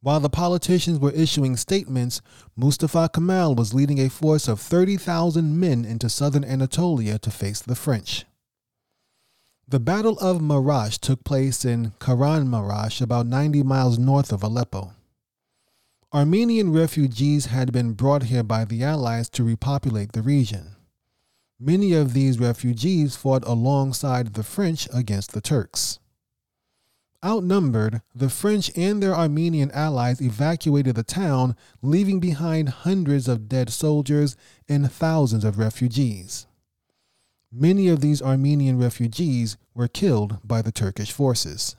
While 0.00 0.20
the 0.20 0.28
politicians 0.28 0.98
were 0.98 1.10
issuing 1.12 1.56
statements, 1.56 2.20
Mustafa 2.54 3.08
Kemal 3.12 3.54
was 3.54 3.72
leading 3.72 3.98
a 3.98 4.10
force 4.10 4.48
of 4.48 4.60
30,000 4.60 5.58
men 5.58 5.84
into 5.84 6.10
southern 6.10 6.44
Anatolia 6.44 7.18
to 7.18 7.30
face 7.30 7.62
the 7.62 7.74
French. 7.74 8.26
The 9.66 9.80
Battle 9.80 10.18
of 10.18 10.42
Marash 10.42 11.00
took 11.00 11.24
place 11.24 11.64
in 11.64 11.94
Karan 11.98 12.46
Kahramanmaraş, 12.48 13.00
about 13.00 13.26
90 13.26 13.62
miles 13.62 13.98
north 13.98 14.30
of 14.30 14.42
Aleppo. 14.42 14.92
Armenian 16.12 16.70
refugees 16.70 17.46
had 17.46 17.72
been 17.72 17.94
brought 17.94 18.24
here 18.24 18.42
by 18.42 18.66
the 18.66 18.84
Allies 18.84 19.30
to 19.30 19.42
repopulate 19.42 20.12
the 20.12 20.20
region. 20.20 20.73
Many 21.66 21.94
of 21.94 22.12
these 22.12 22.38
refugees 22.38 23.16
fought 23.16 23.42
alongside 23.46 24.34
the 24.34 24.42
French 24.42 24.86
against 24.92 25.32
the 25.32 25.40
Turks. 25.40 25.98
Outnumbered, 27.24 28.02
the 28.14 28.28
French 28.28 28.70
and 28.76 29.02
their 29.02 29.14
Armenian 29.14 29.70
allies 29.70 30.20
evacuated 30.20 30.94
the 30.94 31.02
town, 31.02 31.56
leaving 31.80 32.20
behind 32.20 32.68
hundreds 32.68 33.28
of 33.28 33.48
dead 33.48 33.70
soldiers 33.70 34.36
and 34.68 34.92
thousands 34.92 35.42
of 35.42 35.56
refugees. 35.58 36.46
Many 37.50 37.88
of 37.88 38.02
these 38.02 38.20
Armenian 38.20 38.78
refugees 38.78 39.56
were 39.72 39.88
killed 39.88 40.46
by 40.46 40.60
the 40.60 40.72
Turkish 40.72 41.12
forces. 41.12 41.76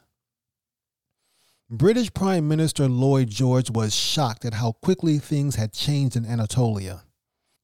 British 1.69 2.11
Prime 2.11 2.47
Minister 2.47 2.87
Lloyd 2.87 3.29
George 3.29 3.69
was 3.69 3.93
shocked 3.93 4.45
at 4.45 4.55
how 4.55 4.71
quickly 4.71 5.19
things 5.19 5.57
had 5.57 5.73
changed 5.73 6.15
in 6.15 6.25
Anatolia. 6.25 7.03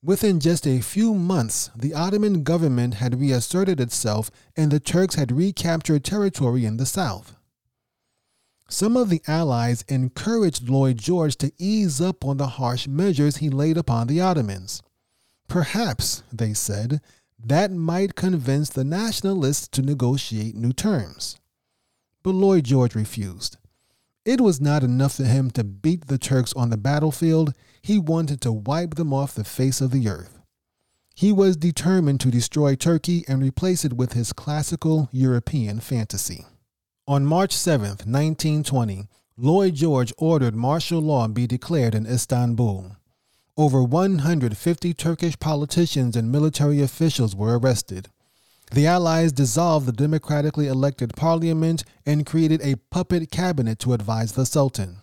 Within 0.04 0.40
just 0.40 0.66
a 0.66 0.82
few 0.82 1.14
months, 1.14 1.70
the 1.76 1.94
Ottoman 1.94 2.42
government 2.42 2.96
had 2.96 3.20
reasserted 3.20 3.80
itself 3.80 4.32
and 4.58 4.72
the 4.72 4.80
Turks 4.80 5.14
had 5.14 5.32
recaptured 5.32 6.04
territory 6.04 6.66
in 6.66 6.78
the 6.78 6.88
south. 6.88 7.36
Some 8.68 8.98
of 8.98 9.10
the 9.10 9.22
Allies 9.28 9.84
encouraged 9.88 10.70
Lloyd 10.70 10.98
George 10.98 11.36
to 11.38 11.52
ease 11.60 12.02
up 12.02 12.26
on 12.26 12.38
the 12.38 12.48
harsh 12.48 12.88
measures 12.88 13.38
he 13.38 13.50
laid 13.50 13.78
upon 13.78 14.08
the 14.08 14.22
Ottomans. 14.22 14.82
Perhaps, 15.48 16.24
they 16.34 16.54
said, 16.54 17.02
that 17.38 17.72
might 17.72 18.16
convince 18.16 18.70
the 18.70 18.84
nationalists 18.84 19.68
to 19.68 19.82
negotiate 19.84 20.56
new 20.56 20.74
terms. 20.74 21.38
But 22.24 22.32
Lloyd 22.32 22.64
George 22.64 22.96
refused. 22.96 23.58
It 24.26 24.42
was 24.42 24.62
not 24.62 24.84
enough 24.84 25.16
for 25.16 25.26
him 25.26 25.52
to 25.52 25.64
beat 25.64 26.08
the 26.08 26.18
Turks 26.18 26.54
on 26.54 26.70
the 26.70 26.78
battlefield, 26.78 27.54
he 27.82 27.98
wanted 27.98 28.42
to 28.42 28.52
wipe 28.52 28.96
them 28.96 29.14
off 29.14 29.34
the 29.34 29.44
face 29.44 29.82
of 29.82 29.92
the 29.92 30.08
earth. 30.08 30.40
He 31.16 31.32
was 31.32 31.58
determined 31.58 32.20
to 32.22 32.32
destroy 32.32 32.76
Turkey 32.76 33.26
and 33.28 33.44
replace 33.44 33.84
it 33.86 33.94
with 33.94 34.14
his 34.14 34.34
classical 34.34 35.10
European 35.12 35.80
fantasy. 35.80 36.46
On 37.08 37.26
March 37.26 37.54
7, 37.54 37.90
1920, 37.90 39.08
Lloyd 39.38 39.76
George 39.76 40.14
ordered 40.18 40.56
martial 40.56 41.02
law 41.02 41.28
be 41.28 41.48
declared 41.48 41.96
in 41.96 42.06
Istanbul. 42.06 42.96
Over 43.58 43.84
150 43.84 44.94
Turkish 44.94 45.38
politicians 45.40 46.16
and 46.16 46.32
military 46.32 46.82
officials 46.82 47.36
were 47.36 47.58
arrested. 47.60 48.08
The 48.72 48.88
Allies 48.88 49.34
dissolved 49.34 49.86
the 49.86 49.92
democratically 49.92 50.68
elected 50.68 51.14
parliament 51.16 51.84
and 52.06 52.26
created 52.26 52.62
a 52.62 52.78
puppet 52.90 53.30
cabinet 53.30 53.80
to 53.80 53.94
advise 53.94 54.32
the 54.32 54.46
Sultan. 54.46 54.98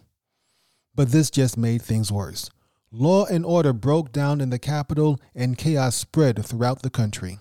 But 0.94 1.10
this 1.10 1.30
just 1.30 1.58
made 1.58 1.82
things 1.82 2.10
worse. 2.10 2.50
Law 2.90 3.26
and 3.26 3.44
order 3.44 3.74
broke 3.74 4.12
down 4.12 4.40
in 4.40 4.48
the 4.48 4.58
capital 4.58 5.20
and 5.34 5.58
chaos 5.58 5.94
spread 5.94 6.42
throughout 6.44 6.80
the 6.80 6.88
country. 6.88 7.38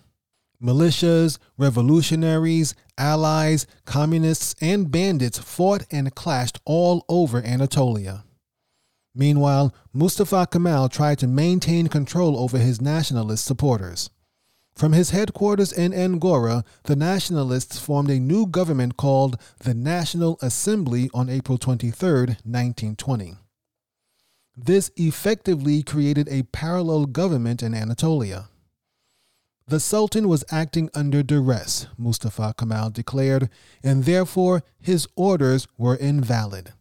Militias, 0.62 1.38
revolutionaries, 1.58 2.76
allies, 2.98 3.66
communists, 3.86 4.56
and 4.60 4.92
bandits 4.92 5.38
fought 5.38 5.86
and 5.90 6.14
clashed 6.16 6.60
all 6.66 7.06
over 7.08 7.42
Anatolia. 7.42 8.26
Meanwhile, 9.16 9.74
Mustafa 9.94 10.48
Kemal 10.52 10.90
tried 10.90 11.20
to 11.20 11.28
maintain 11.28 11.88
control 11.88 12.38
over 12.38 12.58
his 12.58 12.82
nationalist 12.82 13.46
supporters. 13.46 14.10
From 14.76 14.94
his 14.94 15.12
headquarters 15.12 15.72
in 15.72 15.94
Angora, 15.94 16.64
the 16.84 16.96
nationalists 16.96 17.80
formed 17.80 18.10
a 18.10 18.20
new 18.20 18.46
government 18.46 18.98
called 18.98 19.40
the 19.60 19.74
National 19.74 20.38
Assembly 20.42 21.10
on 21.14 21.30
April 21.30 21.58
23, 21.58 22.10
1920. 22.44 23.38
This 24.60 24.90
effectively 24.96 25.84
created 25.84 26.28
a 26.30 26.42
parallel 26.42 27.06
government 27.06 27.62
in 27.62 27.76
Anatolia. 27.76 28.50
The 29.68 29.80
Sultan 29.80 30.28
was 30.28 30.44
acting 30.50 30.90
under 30.96 31.22
duress, 31.22 31.86
Mustafa 31.96 32.56
Kemal 32.58 32.90
declared, 32.90 33.50
and 33.84 34.06
therefore 34.06 34.64
his 34.80 35.08
orders 35.16 35.68
were 35.78 35.96
invalid. 35.96 36.74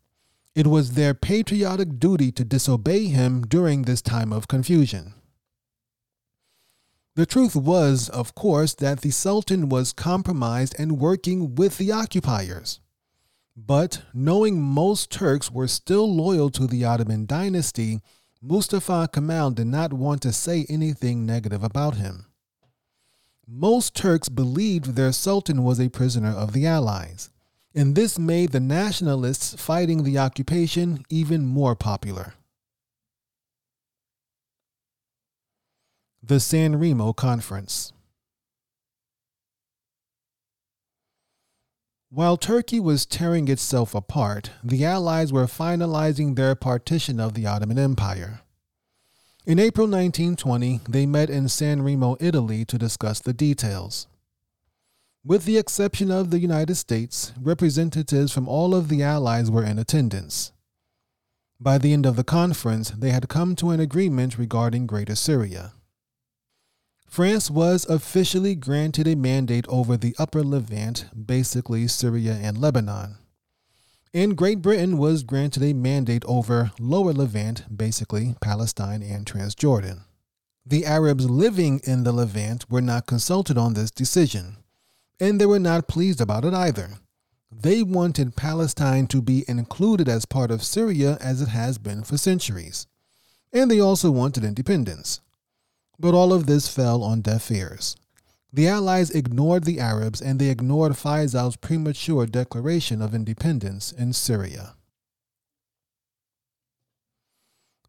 It 0.55 0.67
was 0.67 0.93
their 0.93 1.12
patriotic 1.12 1.99
duty 1.99 2.33
to 2.33 2.45
disobey 2.45 3.09
him 3.09 3.43
during 3.43 3.83
this 3.83 4.01
time 4.01 4.33
of 4.33 4.49
confusion. 4.49 5.12
The 7.15 7.27
truth 7.27 7.55
was, 7.55 8.09
of 8.09 8.35
course, 8.35 8.73
that 8.75 9.03
the 9.03 9.11
Sultan 9.11 9.69
was 9.69 9.93
compromised 9.93 10.75
and 10.79 10.99
working 10.99 11.55
with 11.57 11.77
the 11.77 11.93
occupiers. 11.93 12.81
But 13.57 14.03
knowing 14.12 14.61
most 14.61 15.11
Turks 15.11 15.51
were 15.51 15.69
still 15.69 16.12
loyal 16.12 16.51
to 16.51 16.66
the 16.66 16.85
Ottoman 16.85 17.27
dynasty, 17.27 18.01
Mustafa 18.42 19.09
Kemal 19.12 19.53
did 19.53 19.66
not 19.66 19.92
want 19.92 20.21
to 20.23 20.33
say 20.33 20.66
anything 20.69 21.25
negative 21.25 21.64
about 21.64 21.97
him. 21.97 22.27
Most 23.49 23.95
Turks 23.95 24.29
believed 24.29 24.95
their 24.95 25.12
Sultan 25.12 25.62
was 25.62 25.81
a 25.81 25.88
prisoner 25.88 26.31
of 26.31 26.53
the 26.53 26.66
Allies 26.66 27.31
and 27.77 27.95
this 27.95 28.19
made 28.19 28.53
the 28.53 28.59
nationalists 28.59 29.55
fighting 29.62 30.03
the 30.03 30.16
occupation 30.19 31.05
even 31.11 31.45
more 31.45 31.77
popular. 31.77 32.33
The 36.23 36.40
San 36.40 36.77
Remo 36.77 37.12
Conference. 37.12 37.92
While 42.11 42.37
Turkey 42.37 42.79
was 42.79 43.05
tearing 43.05 43.49
itself 43.49 43.92
apart, 43.92 44.53
the 44.62 44.85
Allies 44.85 45.33
were 45.33 45.47
finalizing 45.47 46.37
their 46.37 46.55
partition 46.55 47.19
of 47.19 47.35
the 47.35 47.47
Ottoman 47.47 47.81
Empire. 47.81 48.42
In 49.45 49.59
April 49.59 49.88
1920, 49.88 50.83
they 50.88 51.05
met 51.05 51.29
in 51.29 51.49
San 51.49 51.83
Remo, 51.83 52.16
Italy 52.21 52.64
to 52.66 52.79
discuss 52.79 53.19
the 53.19 53.33
details. 53.33 54.07
With 55.25 55.47
the 55.47 55.59
exception 55.59 56.12
of 56.12 56.31
the 56.31 56.38
United 56.38 56.77
States, 56.77 57.33
representatives 57.40 58.33
from 58.33 58.49
all 58.49 58.73
of 58.73 58.88
the 58.88 59.03
Allies 59.03 59.51
were 59.51 59.64
in 59.64 59.77
attendance. 59.77 60.53
By 61.59 61.77
the 61.77 61.92
end 61.92 62.07
of 62.07 62.14
the 62.14 62.23
conference, 62.23 62.90
they 62.90 63.11
had 63.11 63.29
come 63.29 63.57
to 63.57 63.71
an 63.71 63.81
agreement 63.81 64.38
regarding 64.38 64.87
Greater 64.87 65.16
Syria. 65.16 65.73
France 67.07 67.51
was 67.51 67.87
officially 67.87 68.55
granted 68.55 69.07
a 69.07 69.16
mandate 69.16 69.66
over 69.69 69.97
the 69.97 70.14
Upper 70.19 70.42
Levant, 70.42 71.07
basically 71.27 71.88
Syria 71.88 72.38
and 72.40 72.59
Lebanon. 72.59 73.16
And 74.12 74.37
Great 74.37 74.62
Britain 74.62 74.99
was 74.99 75.23
granted 75.23 75.62
a 75.62 75.73
mandate 75.73 76.25
over 76.27 76.73
Lower 76.79 77.12
Levant, 77.12 77.64
basically 77.75 78.35
Palestine 78.40 79.03
and 79.03 79.25
Transjordan. 79.25 80.03
The 80.64 80.85
Arabs 80.85 81.31
living 81.31 81.81
in 81.85 82.05
the 82.05 82.12
Levant 82.12 82.71
were 82.71 82.83
not 82.83 83.07
consulted 83.07 83.57
on 83.57 83.75
this 83.75 83.90
decision 83.90 84.57
and 85.21 85.40
they 85.40 85.47
were 85.47 85.59
not 85.59 85.88
pleased 85.88 86.21
about 86.21 86.45
it 86.45 86.55
either. 86.55 86.90
They 87.51 87.83
wanted 87.83 88.37
Palestine 88.37 89.07
to 89.09 89.23
be 89.23 89.45
included 89.49 90.09
as 90.09 90.27
part 90.27 90.51
of 90.51 90.62
Syria 90.62 91.16
as 91.21 91.40
it 91.40 91.49
has 91.49 91.79
been 91.79 92.03
for 92.03 92.19
centuries. 92.19 92.87
And 93.53 93.71
they 93.71 93.81
also 93.81 94.11
wanted 94.11 94.45
independence. 94.45 95.21
But 95.99 96.15
all 96.15 96.33
of 96.33 96.47
this 96.47 96.69
fell 96.69 97.03
on 97.03 97.23
deaf 97.23 97.51
ears. 97.51 97.97
The 98.53 98.69
Allies 98.69 99.11
ignored 99.11 99.65
the 99.65 99.81
Arabs 99.81 100.21
and 100.21 100.39
they 100.39 100.49
ignored 100.49 100.93
Faisal's 100.93 101.57
premature 101.57 102.27
declaration 102.27 103.03
of 103.03 103.15
independence 103.15 103.93
in 103.93 104.13
Syria. 104.13 104.77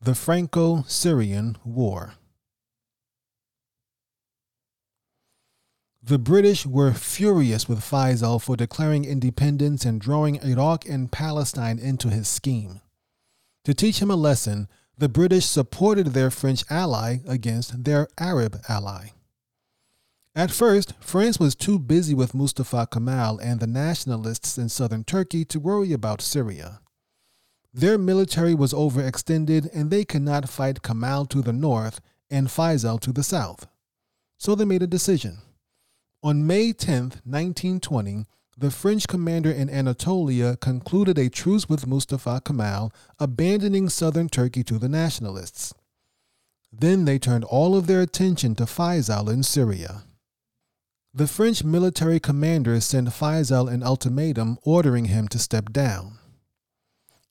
The 0.02 0.16
Franco 0.16 0.84
Syrian 0.88 1.58
War. 1.64 2.14
The 6.04 6.20
British 6.20 6.66
were 6.66 6.94
furious 6.94 7.68
with 7.68 7.80
Faisal 7.80 8.42
for 8.42 8.56
declaring 8.56 9.04
independence 9.04 9.84
and 9.84 10.00
drawing 10.00 10.36
Iraq 10.42 10.88
and 10.88 11.12
Palestine 11.12 11.80
into 11.80 12.10
his 12.10 12.30
scheme. 12.30 12.80
To 13.66 13.74
teach 13.74 14.02
him 14.02 14.10
a 14.10 14.16
lesson, 14.16 14.70
the 14.98 15.10
British 15.10 15.46
supported 15.46 16.08
their 16.08 16.32
French 16.32 16.64
ally 16.70 17.18
against 17.28 17.84
their 17.84 18.08
Arab 18.18 18.60
ally. 18.68 19.10
At 20.36 20.52
first, 20.52 20.94
France 21.00 21.40
was 21.40 21.56
too 21.56 21.80
busy 21.80 22.14
with 22.14 22.34
Mustafa 22.34 22.88
Kemal 22.92 23.40
and 23.40 23.60
the 23.60 23.68
nationalists 23.68 24.58
in 24.58 24.70
southern 24.70 25.04
Turkey 25.04 25.46
to 25.46 25.60
worry 25.60 25.94
about 25.94 26.22
Syria. 26.22 26.80
Their 27.74 27.98
military 27.98 28.56
was 28.56 28.74
overextended 28.74 29.70
and 29.74 29.90
they 29.90 30.04
could 30.04 30.22
not 30.22 30.50
fight 30.50 30.82
Kemal 30.82 31.26
to 31.28 31.42
the 31.42 31.54
north 31.54 32.02
and 32.30 32.48
Faisal 32.48 33.00
to 33.02 33.12
the 33.12 33.24
south. 33.24 33.68
So 34.38 34.56
they 34.56 34.66
made 34.66 34.84
a 34.84 34.88
decision. 34.88 35.40
On 36.24 36.46
May 36.46 36.74
10, 36.74 37.22
1920, 37.24 38.26
the 38.60 38.72
French 38.72 39.08
commander 39.08 39.52
in 39.52 39.70
Anatolia 39.70 40.58
concluded 40.58 41.20
a 41.20 41.30
truce 41.30 41.70
with 41.70 41.86
Mustafa 41.86 42.42
Kemal, 42.44 42.92
abandoning 43.20 43.88
southern 43.88 44.30
Turkey 44.30 44.64
to 44.64 44.80
the 44.80 44.90
nationalists. 44.90 45.76
Then 46.74 47.06
they 47.06 47.20
turned 47.20 47.44
all 47.44 47.76
of 47.76 47.86
their 47.86 48.02
attention 48.02 48.56
to 48.56 48.64
Faisal 48.64 49.32
in 49.32 49.44
Syria. 49.44 50.04
The 51.14 51.28
French 51.28 51.64
military 51.64 52.20
commander 52.20 52.80
sent 52.82 53.10
Faisal 53.10 53.72
an 53.72 53.84
ultimatum 53.84 54.58
ordering 54.64 55.06
him 55.06 55.28
to 55.30 55.40
step 55.40 55.72
down. 55.72 56.18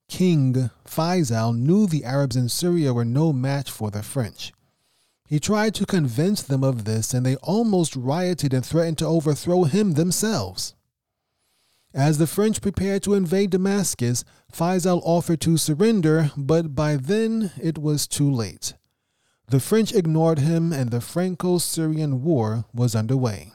King 0.09 0.71
Faisal 0.87 1.57
knew 1.57 1.89
the 1.89 2.05
Arabs 2.05 2.37
in 2.37 2.49
Syria 2.49 2.95
were 2.95 3.05
no 3.05 3.33
match 3.33 3.69
for 3.69 3.91
the 3.91 4.05
French. 4.05 4.53
He 5.29 5.41
tried 5.41 5.75
to 5.75 5.87
convince 5.87 6.41
them 6.41 6.63
of 6.63 6.85
this, 6.85 7.13
and 7.13 7.27
they 7.27 7.35
almost 7.37 7.97
rioted 7.97 8.55
and 8.55 8.65
threatened 8.65 8.99
to 8.99 9.07
overthrow 9.07 9.65
him 9.65 9.95
themselves. 9.95 10.77
As 11.95 12.19
the 12.19 12.27
French 12.27 12.61
prepared 12.61 13.03
to 13.05 13.15
invade 13.15 13.51
Damascus, 13.51 14.25
Faisal 14.53 15.01
offered 15.05 15.41
to 15.43 15.57
surrender, 15.57 16.31
but 16.37 16.75
by 16.75 16.97
then 16.97 17.53
it 17.63 17.79
was 17.79 18.07
too 18.07 18.31
late. 18.31 18.75
The 19.49 19.61
French 19.61 19.95
ignored 19.95 20.41
him, 20.41 20.73
and 20.73 20.91
the 20.91 21.01
Franco 21.01 21.59
Syrian 21.59 22.23
War 22.23 22.65
was 22.75 22.95
underway. 22.95 23.53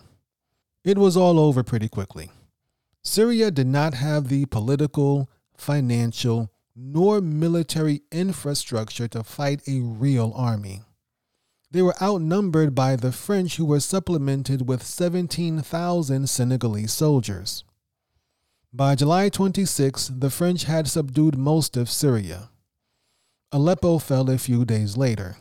It 0.83 0.97
was 0.97 1.15
all 1.15 1.39
over 1.39 1.63
pretty 1.63 1.89
quickly. 1.89 2.31
Syria 3.03 3.51
did 3.51 3.67
not 3.67 3.95
have 3.95 4.27
the 4.27 4.45
political, 4.45 5.29
financial, 5.57 6.51
nor 6.75 7.19
military 7.19 8.01
infrastructure 8.11 9.07
to 9.09 9.23
fight 9.23 9.61
a 9.67 9.81
real 9.81 10.31
army. 10.35 10.81
They 11.69 11.81
were 11.81 12.01
outnumbered 12.01 12.73
by 12.73 12.95
the 12.95 13.11
French, 13.11 13.57
who 13.57 13.65
were 13.65 13.79
supplemented 13.79 14.67
with 14.67 14.85
17,000 14.85 16.29
Senegalese 16.29 16.93
soldiers. 16.93 17.63
By 18.73 18.95
July 18.95 19.27
26, 19.27 20.11
the 20.15 20.29
French 20.29 20.63
had 20.63 20.87
subdued 20.87 21.37
most 21.37 21.75
of 21.75 21.89
Syria. 21.89 22.51
Aleppo 23.51 23.97
fell 23.97 24.29
a 24.29 24.37
few 24.37 24.63
days 24.63 24.95
later. 24.95 25.35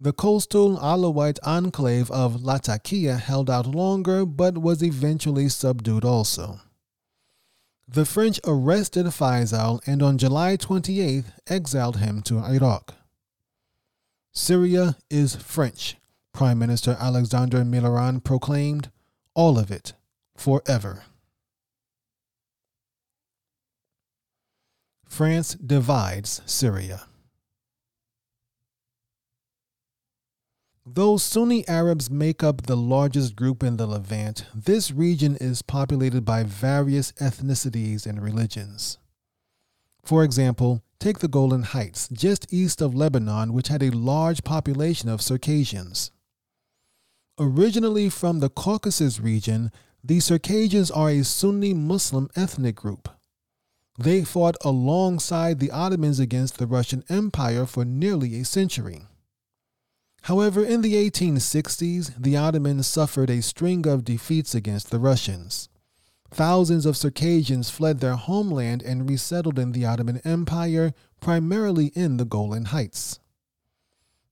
The 0.00 0.12
coastal 0.12 0.76
Alawite 0.76 1.38
enclave 1.44 2.10
of 2.10 2.42
Latakia 2.42 3.18
held 3.18 3.48
out 3.48 3.68
longer 3.68 4.26
but 4.26 4.58
was 4.58 4.82
eventually 4.82 5.48
subdued 5.48 6.04
also. 6.04 6.60
The 7.86 8.04
French 8.04 8.40
arrested 8.44 9.06
Faisal 9.06 9.80
and 9.86 10.02
on 10.02 10.18
July 10.18 10.56
28th 10.56 11.26
exiled 11.46 11.98
him 11.98 12.20
to 12.22 12.40
Iraq. 12.40 12.94
Syria 14.32 14.96
is 15.08 15.36
French, 15.36 15.98
Prime 16.34 16.58
Minister 16.58 16.96
Alexandre 16.98 17.60
Millerand 17.60 18.24
proclaimed, 18.24 18.90
all 19.34 19.56
of 19.56 19.70
it, 19.70 19.92
forever. 20.36 21.04
France 25.06 25.54
divides 25.54 26.42
Syria. 26.46 27.06
Though 30.88 31.16
Sunni 31.16 31.66
Arabs 31.66 32.10
make 32.10 32.44
up 32.44 32.62
the 32.62 32.76
largest 32.76 33.34
group 33.34 33.64
in 33.64 33.76
the 33.76 33.88
Levant, 33.88 34.46
this 34.54 34.92
region 34.92 35.36
is 35.40 35.62
populated 35.62 36.24
by 36.24 36.44
various 36.44 37.10
ethnicities 37.12 38.06
and 38.06 38.22
religions. 38.22 38.98
For 40.04 40.22
example, 40.22 40.84
take 41.00 41.18
the 41.18 41.28
Golan 41.28 41.64
Heights, 41.64 42.08
just 42.12 42.52
east 42.52 42.80
of 42.80 42.94
Lebanon, 42.94 43.52
which 43.52 43.66
had 43.66 43.82
a 43.82 43.90
large 43.90 44.44
population 44.44 45.08
of 45.08 45.20
Circassians. 45.20 46.12
Originally 47.38 48.08
from 48.08 48.38
the 48.38 48.48
Caucasus 48.48 49.18
region, 49.18 49.72
the 50.04 50.20
Circassians 50.20 50.90
are 50.90 51.10
a 51.10 51.24
Sunni 51.24 51.74
Muslim 51.74 52.30
ethnic 52.36 52.76
group. 52.76 53.08
They 53.98 54.24
fought 54.24 54.56
alongside 54.62 55.58
the 55.58 55.70
Ottomans 55.70 56.20
against 56.20 56.58
the 56.58 56.66
Russian 56.66 57.04
Empire 57.08 57.64
for 57.66 57.84
nearly 57.84 58.38
a 58.40 58.44
century. 58.44 59.06
However, 60.22 60.64
in 60.64 60.82
the 60.82 60.94
1860s, 60.94 62.12
the 62.18 62.36
Ottomans 62.36 62.86
suffered 62.86 63.30
a 63.30 63.40
string 63.40 63.86
of 63.86 64.04
defeats 64.04 64.54
against 64.54 64.90
the 64.90 64.98
Russians. 64.98 65.68
Thousands 66.30 66.84
of 66.84 66.96
Circassians 66.96 67.70
fled 67.70 68.00
their 68.00 68.16
homeland 68.16 68.82
and 68.82 69.08
resettled 69.08 69.58
in 69.58 69.72
the 69.72 69.86
Ottoman 69.86 70.20
Empire, 70.24 70.92
primarily 71.20 71.86
in 71.94 72.16
the 72.16 72.24
Golan 72.24 72.66
Heights. 72.66 73.20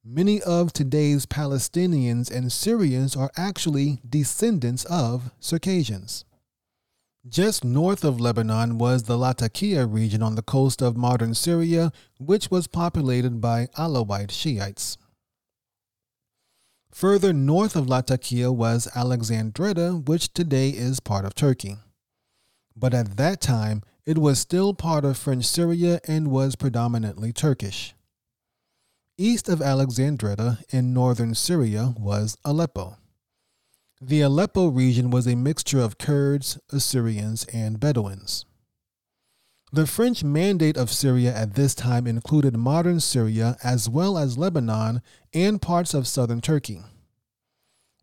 Many 0.04 0.42
of 0.42 0.72
today's 0.72 1.24
Palestinians 1.24 2.30
and 2.30 2.52
Syrians 2.52 3.16
are 3.16 3.30
actually 3.36 4.00
descendants 4.06 4.84
of 4.86 5.30
Circassians. 5.40 6.26
Just 7.26 7.64
north 7.64 8.04
of 8.04 8.20
Lebanon 8.20 8.76
was 8.76 9.04
the 9.04 9.16
Latakia 9.16 9.86
region 9.86 10.22
on 10.22 10.34
the 10.34 10.42
coast 10.42 10.82
of 10.82 10.94
modern 10.94 11.34
Syria, 11.34 11.90
which 12.20 12.50
was 12.50 12.66
populated 12.66 13.40
by 13.40 13.68
Alawite 13.78 14.30
Shiites. 14.30 14.98
Further 16.92 17.32
north 17.32 17.76
of 17.76 17.88
Latakia 17.88 18.52
was 18.52 18.88
Alexandretta, 18.94 20.02
which 20.04 20.34
today 20.34 20.68
is 20.68 21.00
part 21.00 21.24
of 21.24 21.34
Turkey. 21.34 21.78
But 22.76 22.92
at 22.92 23.16
that 23.16 23.40
time, 23.40 23.82
it 24.04 24.18
was 24.18 24.38
still 24.38 24.74
part 24.74 25.06
of 25.06 25.16
French 25.16 25.46
Syria 25.46 26.00
and 26.06 26.30
was 26.30 26.56
predominantly 26.56 27.32
Turkish. 27.32 27.94
East 29.16 29.48
of 29.48 29.62
Alexandretta 29.62 30.58
in 30.68 30.92
northern 30.92 31.34
Syria 31.34 31.94
was 31.96 32.36
Aleppo. 32.44 32.98
The 34.06 34.20
Aleppo 34.20 34.66
region 34.66 35.10
was 35.10 35.26
a 35.26 35.34
mixture 35.34 35.80
of 35.80 35.96
Kurds, 35.96 36.58
Assyrians, 36.70 37.46
and 37.54 37.80
Bedouins. 37.80 38.44
The 39.72 39.86
French 39.86 40.22
mandate 40.22 40.76
of 40.76 40.92
Syria 40.92 41.34
at 41.34 41.54
this 41.54 41.74
time 41.74 42.06
included 42.06 42.54
modern 42.54 43.00
Syria 43.00 43.56
as 43.64 43.88
well 43.88 44.18
as 44.18 44.36
Lebanon 44.36 45.00
and 45.32 45.62
parts 45.62 45.94
of 45.94 46.06
southern 46.06 46.42
Turkey. 46.42 46.82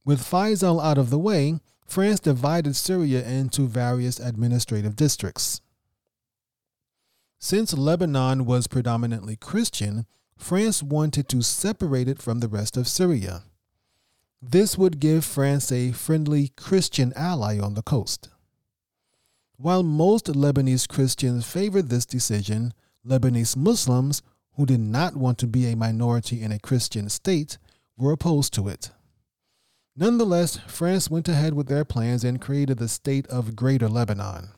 With 0.03 0.23
Faisal 0.23 0.83
out 0.83 0.97
of 0.97 1.11
the 1.11 1.19
way, 1.19 1.59
France 1.85 2.19
divided 2.19 2.75
Syria 2.75 3.23
into 3.23 3.67
various 3.67 4.19
administrative 4.19 4.95
districts. 4.95 5.61
Since 7.37 7.75
Lebanon 7.77 8.45
was 8.45 8.65
predominantly 8.65 9.35
Christian, 9.35 10.07
France 10.35 10.81
wanted 10.81 11.29
to 11.29 11.43
separate 11.43 12.07
it 12.07 12.19
from 12.19 12.39
the 12.39 12.47
rest 12.47 12.75
of 12.75 12.87
Syria. 12.87 13.43
This 14.41 14.77
would 14.77 14.99
give 14.99 15.23
France 15.23 15.71
a 15.71 15.91
friendly 15.91 16.49
Christian 16.57 17.13
ally 17.15 17.59
on 17.59 17.75
the 17.75 17.83
coast. 17.83 18.29
While 19.57 19.83
most 19.83 20.25
Lebanese 20.25 20.87
Christians 20.87 21.45
favored 21.45 21.89
this 21.89 22.07
decision, 22.07 22.73
Lebanese 23.05 23.55
Muslims, 23.55 24.23
who 24.55 24.65
did 24.65 24.79
not 24.79 25.15
want 25.15 25.37
to 25.39 25.47
be 25.47 25.67
a 25.67 25.75
minority 25.75 26.41
in 26.41 26.51
a 26.51 26.59
Christian 26.59 27.07
state, 27.09 27.59
were 27.95 28.11
opposed 28.11 28.53
to 28.55 28.67
it. 28.67 28.89
Nonetheless, 29.95 30.57
France 30.67 31.11
went 31.11 31.27
ahead 31.27 31.53
with 31.53 31.67
their 31.67 31.85
plans 31.85 32.23
and 32.23 32.41
created 32.41 32.79
the 32.79 32.87
state 32.87 33.27
of 33.27 33.55
Greater 33.55 33.87
Lebanon. 33.87 34.49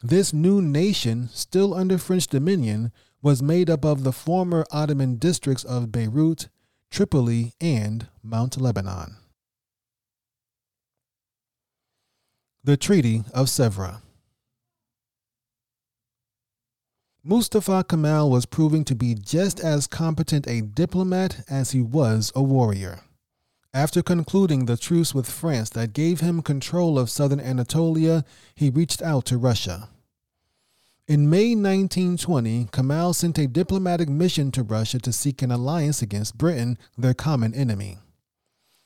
This 0.00 0.32
new 0.32 0.62
nation, 0.62 1.28
still 1.32 1.74
under 1.74 1.98
French 1.98 2.28
dominion, 2.28 2.92
was 3.20 3.42
made 3.42 3.68
up 3.68 3.84
of 3.84 4.04
the 4.04 4.12
former 4.12 4.64
Ottoman 4.70 5.16
districts 5.16 5.64
of 5.64 5.90
Beirut, 5.90 6.48
Tripoli, 6.92 7.54
and 7.58 8.06
Mount 8.22 8.60
Lebanon. 8.60 9.16
The 12.62 12.76
Treaty 12.76 13.24
of 13.32 13.46
Sèvres 13.46 14.02
Mustafa 17.24 17.82
Kemal 17.88 18.30
was 18.30 18.44
proving 18.44 18.84
to 18.84 18.94
be 18.94 19.14
just 19.14 19.58
as 19.58 19.86
competent 19.86 20.46
a 20.46 20.60
diplomat 20.60 21.44
as 21.48 21.70
he 21.70 21.80
was 21.80 22.30
a 22.34 22.42
warrior. 22.42 23.00
After 23.72 24.02
concluding 24.02 24.66
the 24.66 24.76
truce 24.76 25.14
with 25.14 25.30
France 25.30 25.70
that 25.70 25.94
gave 25.94 26.20
him 26.20 26.42
control 26.42 26.98
of 26.98 27.08
southern 27.08 27.40
Anatolia, 27.40 28.22
he 28.54 28.68
reached 28.68 29.00
out 29.00 29.24
to 29.26 29.38
Russia. 29.38 29.88
In 31.08 31.28
May 31.28 31.56
1920, 31.56 32.68
Kemal 32.70 33.12
sent 33.12 33.36
a 33.36 33.48
diplomatic 33.48 34.08
mission 34.08 34.52
to 34.52 34.62
Russia 34.62 35.00
to 35.00 35.12
seek 35.12 35.42
an 35.42 35.50
alliance 35.50 36.00
against 36.00 36.38
Britain, 36.38 36.78
their 36.96 37.12
common 37.12 37.52
enemy. 37.54 37.98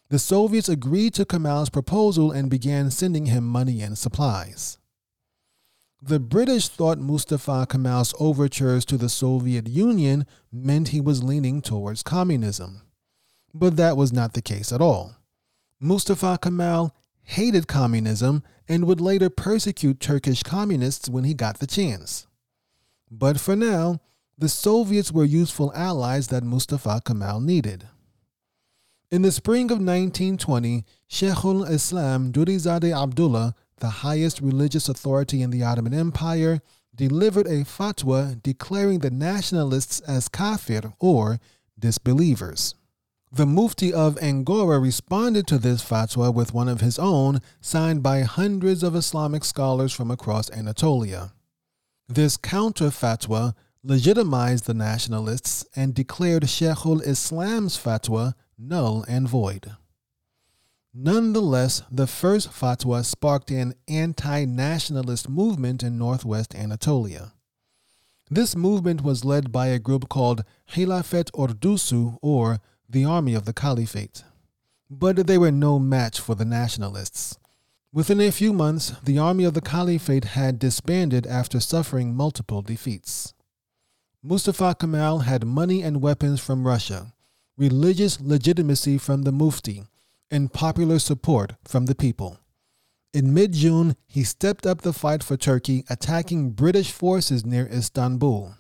The 0.09 0.19
Soviets 0.19 0.71
agreed 0.71 1.13
to 1.15 1.27
Kemal's 1.27 1.69
proposal 1.69 2.33
and 2.33 2.49
began 2.49 2.91
sending 2.91 3.27
him 3.27 3.47
money 3.47 3.83
and 3.83 3.99
supplies. 3.99 4.79
The 6.01 6.19
British 6.19 6.69
thought 6.69 6.99
Mustafa 6.99 7.67
Kemal's 7.69 8.15
overtures 8.19 8.87
to 8.87 8.97
the 8.97 9.11
Soviet 9.11 9.69
Union 9.69 10.25
meant 10.51 10.89
he 10.89 11.03
was 11.03 11.23
leaning 11.23 11.61
towards 11.61 12.03
communism. 12.03 12.81
But 13.53 13.77
that 13.77 13.97
was 13.99 14.11
not 14.13 14.33
the 14.33 14.43
case 14.43 14.73
at 14.73 14.81
all. 14.81 15.17
Mustafa 15.81 16.39
Kemal 16.41 16.95
hated 17.25 17.67
communism 17.69 18.43
and 18.69 18.87
would 18.87 19.01
later 19.01 19.31
persecute 19.31 20.01
Turkish 20.01 20.43
communists 20.43 21.09
when 21.09 21.25
he 21.25 21.35
got 21.35 21.59
the 21.59 21.67
chance. 21.67 22.27
But 23.11 23.39
for 23.39 23.55
now, 23.55 24.01
the 24.39 24.49
Soviets 24.49 25.13
were 25.13 25.25
useful 25.25 25.73
allies 25.75 26.29
that 26.29 26.43
Mustafa 26.43 27.01
Kemal 27.05 27.41
needed. 27.41 27.89
In 29.11 29.23
the 29.23 29.33
spring 29.33 29.67
of 29.67 29.79
1920, 29.79 30.85
Sheikhul 31.09 31.71
Islam 31.71 32.33
Dürrizade 32.33 32.93
Abdullah, 32.93 33.55
the 33.79 33.89
highest 33.89 34.41
religious 34.41 34.89
authority 34.89 35.43
in 35.43 35.51
the 35.51 35.63
Ottoman 35.63 35.95
Empire, 35.95 36.61
delivered 36.95 37.47
a 37.47 37.65
fatwa 37.65 38.43
declaring 38.43 38.99
the 38.99 39.11
nationalists 39.11 40.01
as 40.01 40.29
kafir 40.29 40.93
or 40.99 41.39
disbelievers. 41.79 42.75
The 43.37 43.45
Mufti 43.45 43.93
of 43.93 44.17
Angora 44.23 44.79
responded 44.79 45.47
to 45.49 45.59
this 45.59 45.83
fatwa 45.83 46.33
with 46.33 46.55
one 46.55 46.71
of 46.71 46.81
his 46.81 46.99
own, 46.99 47.43
signed 47.61 48.03
by 48.03 48.23
hundreds 48.23 48.83
of 48.83 48.97
Islamic 48.97 49.45
scholars 49.45 49.93
from 49.93 50.11
across 50.11 50.51
Anatolia. 50.51 51.35
This 52.09 52.39
counter 52.39 52.87
fatwa 52.87 53.55
legitimized 53.83 54.65
the 54.65 54.73
nationalists 54.73 55.67
and 55.77 55.95
declared 55.95 56.45
Sheikhul 56.45 57.07
Islam's 57.07 57.77
fatwa 57.77 58.33
null 58.57 59.05
and 59.07 59.29
void. 59.29 59.73
Nonetheless, 60.95 61.83
the 61.91 62.07
first 62.07 62.51
fatwa 62.51 63.05
sparked 63.05 63.51
an 63.51 63.75
anti 63.87 64.47
nationalist 64.47 65.29
movement 65.29 65.83
in 65.83 65.99
northwest 65.99 66.55
Anatolia. 66.55 67.35
This 68.31 68.57
movement 68.57 69.03
was 69.03 69.27
led 69.27 69.53
by 69.53 69.67
a 69.67 69.79
group 69.79 70.09
called 70.09 70.43
Hilafet 70.73 71.31
Ordusu, 71.33 72.17
or 72.23 72.61
the 72.89 73.05
Army 73.05 73.35
of 73.35 73.45
the 73.45 73.53
Caliphate. 73.53 74.23
But 74.89 75.27
they 75.27 75.39
were 75.39 75.51
no 75.51 75.79
match 75.79 76.21
for 76.21 76.35
the 76.35 76.45
nationalists. 76.45 77.39
Within 77.93 78.21
a 78.21 78.31
few 78.31 78.53
months, 78.53 78.93
the 79.03 79.19
Army 79.19 79.45
of 79.45 79.55
the 79.55 79.61
Caliphate 79.61 80.25
had 80.25 80.59
disbanded 80.59 81.27
after 81.27 81.59
suffering 81.59 82.15
multiple 82.15 82.63
defeats. 82.63 83.35
Mustafa 84.23 84.77
Kemal 84.79 85.21
had 85.21 85.45
money 85.47 85.83
and 85.83 86.03
weapons 86.03 86.41
from 86.41 86.67
Russia, 86.67 87.13
religious 87.57 88.21
legitimacy 88.21 88.99
from 88.99 89.23
the 89.23 89.33
Mufti, 89.33 89.85
and 90.31 90.53
popular 90.53 90.99
support 90.99 91.55
from 91.65 91.87
the 91.87 91.95
people. 91.95 92.39
In 93.13 93.33
mid 93.33 93.53
June, 93.53 93.97
he 94.07 94.25
stepped 94.25 94.67
up 94.67 94.83
the 94.83 94.93
fight 94.93 95.23
for 95.23 95.37
Turkey, 95.37 95.85
attacking 95.89 96.51
British 96.51 96.93
forces 96.93 97.47
near 97.47 97.67
Istanbul. 97.67 98.55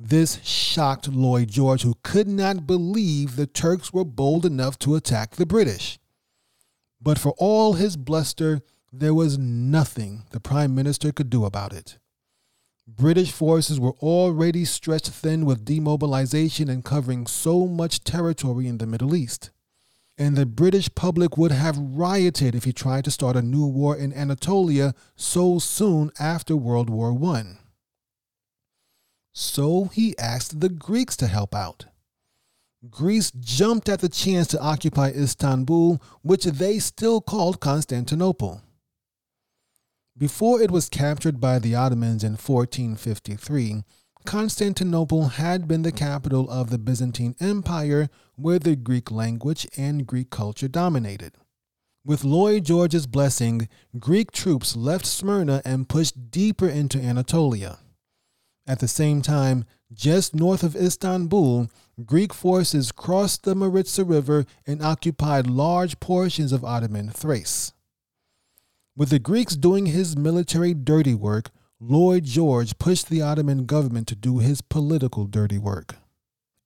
This 0.00 0.38
shocked 0.44 1.08
Lloyd 1.08 1.48
George, 1.48 1.82
who 1.82 1.94
could 2.04 2.28
not 2.28 2.68
believe 2.68 3.34
the 3.34 3.48
Turks 3.48 3.92
were 3.92 4.04
bold 4.04 4.46
enough 4.46 4.78
to 4.80 4.94
attack 4.94 5.34
the 5.34 5.46
British. 5.46 5.98
But 7.00 7.18
for 7.18 7.34
all 7.36 7.72
his 7.72 7.96
bluster, 7.96 8.60
there 8.92 9.12
was 9.12 9.38
nothing 9.38 10.22
the 10.30 10.38
Prime 10.38 10.72
Minister 10.72 11.10
could 11.10 11.30
do 11.30 11.44
about 11.44 11.72
it. 11.72 11.98
British 12.86 13.32
forces 13.32 13.80
were 13.80 13.96
already 13.98 14.64
stretched 14.64 15.10
thin 15.10 15.44
with 15.44 15.64
demobilization 15.64 16.68
and 16.68 16.84
covering 16.84 17.26
so 17.26 17.66
much 17.66 18.04
territory 18.04 18.68
in 18.68 18.78
the 18.78 18.86
Middle 18.86 19.16
East. 19.16 19.50
And 20.16 20.36
the 20.36 20.46
British 20.46 20.94
public 20.94 21.36
would 21.36 21.52
have 21.52 21.76
rioted 21.76 22.54
if 22.54 22.64
he 22.64 22.72
tried 22.72 23.04
to 23.04 23.10
start 23.10 23.36
a 23.36 23.42
new 23.42 23.66
war 23.66 23.96
in 23.96 24.12
Anatolia 24.12 24.94
so 25.16 25.58
soon 25.58 26.12
after 26.20 26.56
World 26.56 26.88
War 26.88 27.12
I. 27.34 27.58
So 29.40 29.84
he 29.84 30.18
asked 30.18 30.58
the 30.58 30.68
Greeks 30.68 31.16
to 31.18 31.28
help 31.28 31.54
out. 31.54 31.86
Greece 32.90 33.30
jumped 33.30 33.88
at 33.88 34.00
the 34.00 34.08
chance 34.08 34.48
to 34.48 34.60
occupy 34.60 35.10
Istanbul, 35.10 36.02
which 36.22 36.42
they 36.42 36.80
still 36.80 37.20
called 37.20 37.60
Constantinople. 37.60 38.62
Before 40.16 40.60
it 40.60 40.72
was 40.72 40.88
captured 40.88 41.38
by 41.38 41.60
the 41.60 41.76
Ottomans 41.76 42.24
in 42.24 42.32
1453, 42.32 43.84
Constantinople 44.26 45.28
had 45.28 45.68
been 45.68 45.82
the 45.82 45.92
capital 45.92 46.50
of 46.50 46.70
the 46.70 46.78
Byzantine 46.78 47.36
Empire, 47.38 48.08
where 48.34 48.58
the 48.58 48.74
Greek 48.74 49.08
language 49.12 49.68
and 49.76 50.04
Greek 50.04 50.30
culture 50.30 50.66
dominated. 50.66 51.36
With 52.04 52.24
Lloyd 52.24 52.64
George's 52.64 53.06
blessing, 53.06 53.68
Greek 54.00 54.32
troops 54.32 54.74
left 54.74 55.06
Smyrna 55.06 55.62
and 55.64 55.88
pushed 55.88 56.32
deeper 56.32 56.68
into 56.68 57.00
Anatolia. 57.00 57.78
At 58.68 58.80
the 58.80 58.86
same 58.86 59.22
time, 59.22 59.64
just 59.90 60.34
north 60.34 60.62
of 60.62 60.76
Istanbul, 60.76 61.68
Greek 62.04 62.34
forces 62.34 62.92
crossed 62.92 63.44
the 63.44 63.54
Maritsa 63.54 64.06
River 64.06 64.44
and 64.66 64.82
occupied 64.82 65.48
large 65.48 65.98
portions 66.00 66.52
of 66.52 66.62
Ottoman 66.62 67.08
Thrace. 67.08 67.72
With 68.94 69.08
the 69.08 69.18
Greeks 69.18 69.56
doing 69.56 69.86
his 69.86 70.18
military 70.18 70.74
dirty 70.74 71.14
work, 71.14 71.50
Lloyd 71.80 72.24
George 72.24 72.78
pushed 72.78 73.08
the 73.08 73.22
Ottoman 73.22 73.64
government 73.64 74.06
to 74.08 74.14
do 74.14 74.38
his 74.38 74.60
political 74.60 75.24
dirty 75.24 75.56
work. 75.56 75.96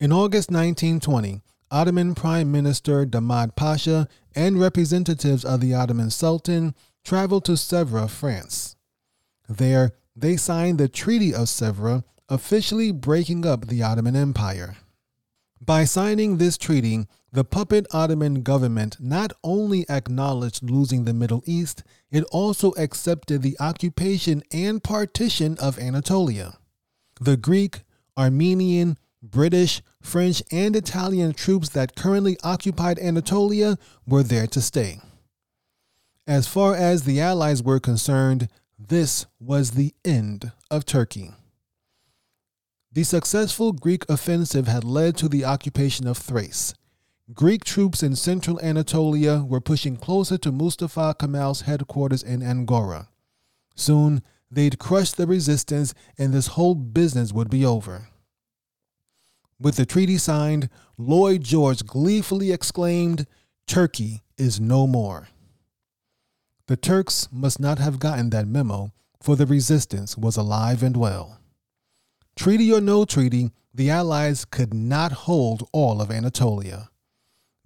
In 0.00 0.12
August 0.12 0.50
1920, 0.50 1.40
Ottoman 1.70 2.16
Prime 2.16 2.50
Minister 2.50 3.06
Damad 3.06 3.54
Pasha 3.54 4.08
and 4.34 4.58
representatives 4.58 5.44
of 5.44 5.60
the 5.60 5.72
Ottoman 5.72 6.10
Sultan 6.10 6.74
traveled 7.04 7.44
to 7.44 7.52
Sèvres, 7.52 8.10
France. 8.10 8.74
There, 9.48 9.92
they 10.14 10.36
signed 10.36 10.78
the 10.78 10.88
Treaty 10.88 11.34
of 11.34 11.46
Sèvres, 11.46 12.04
officially 12.28 12.92
breaking 12.92 13.46
up 13.46 13.66
the 13.66 13.82
Ottoman 13.82 14.16
Empire. 14.16 14.76
By 15.60 15.84
signing 15.84 16.38
this 16.38 16.58
treaty, 16.58 17.06
the 17.30 17.44
puppet 17.44 17.86
Ottoman 17.92 18.42
government 18.42 18.96
not 19.00 19.32
only 19.44 19.88
acknowledged 19.88 20.68
losing 20.68 21.04
the 21.04 21.14
Middle 21.14 21.42
East, 21.46 21.82
it 22.10 22.24
also 22.24 22.72
accepted 22.72 23.42
the 23.42 23.56
occupation 23.60 24.42
and 24.52 24.82
partition 24.82 25.56
of 25.58 25.78
Anatolia. 25.78 26.58
The 27.20 27.36
Greek, 27.36 27.82
Armenian, 28.18 28.98
British, 29.22 29.82
French, 30.02 30.42
and 30.50 30.74
Italian 30.74 31.32
troops 31.32 31.68
that 31.70 31.94
currently 31.94 32.36
occupied 32.42 32.98
Anatolia 32.98 33.78
were 34.06 34.24
there 34.24 34.48
to 34.48 34.60
stay. 34.60 35.00
As 36.26 36.46
far 36.46 36.74
as 36.74 37.04
the 37.04 37.20
Allies 37.20 37.62
were 37.62 37.80
concerned, 37.80 38.48
this 38.88 39.26
was 39.38 39.72
the 39.72 39.94
end 40.04 40.52
of 40.70 40.84
Turkey. 40.84 41.32
The 42.92 43.04
successful 43.04 43.72
Greek 43.72 44.04
offensive 44.08 44.66
had 44.66 44.84
led 44.84 45.16
to 45.18 45.28
the 45.28 45.44
occupation 45.44 46.06
of 46.06 46.18
Thrace. 46.18 46.74
Greek 47.32 47.64
troops 47.64 48.02
in 48.02 48.16
central 48.16 48.60
Anatolia 48.60 49.44
were 49.44 49.60
pushing 49.60 49.96
closer 49.96 50.36
to 50.38 50.52
Mustafa 50.52 51.14
Kemal's 51.18 51.62
headquarters 51.62 52.22
in 52.22 52.42
Angora. 52.42 53.08
Soon, 53.74 54.22
they'd 54.50 54.78
crush 54.78 55.12
the 55.12 55.26
resistance 55.26 55.94
and 56.18 56.34
this 56.34 56.48
whole 56.48 56.74
business 56.74 57.32
would 57.32 57.48
be 57.48 57.64
over. 57.64 58.08
With 59.58 59.76
the 59.76 59.86
treaty 59.86 60.18
signed, 60.18 60.68
Lloyd 60.98 61.44
George 61.44 61.86
gleefully 61.86 62.50
exclaimed, 62.50 63.26
Turkey 63.66 64.22
is 64.36 64.60
no 64.60 64.86
more. 64.86 65.28
The 66.72 66.78
Turks 66.78 67.28
must 67.30 67.60
not 67.60 67.78
have 67.80 67.98
gotten 67.98 68.30
that 68.30 68.48
memo, 68.48 68.94
for 69.20 69.36
the 69.36 69.44
resistance 69.44 70.16
was 70.16 70.38
alive 70.38 70.82
and 70.82 70.96
well. 70.96 71.38
Treaty 72.34 72.72
or 72.72 72.80
no 72.80 73.04
treaty, 73.04 73.50
the 73.74 73.90
Allies 73.90 74.46
could 74.46 74.72
not 74.72 75.12
hold 75.28 75.68
all 75.72 76.00
of 76.00 76.10
Anatolia. 76.10 76.88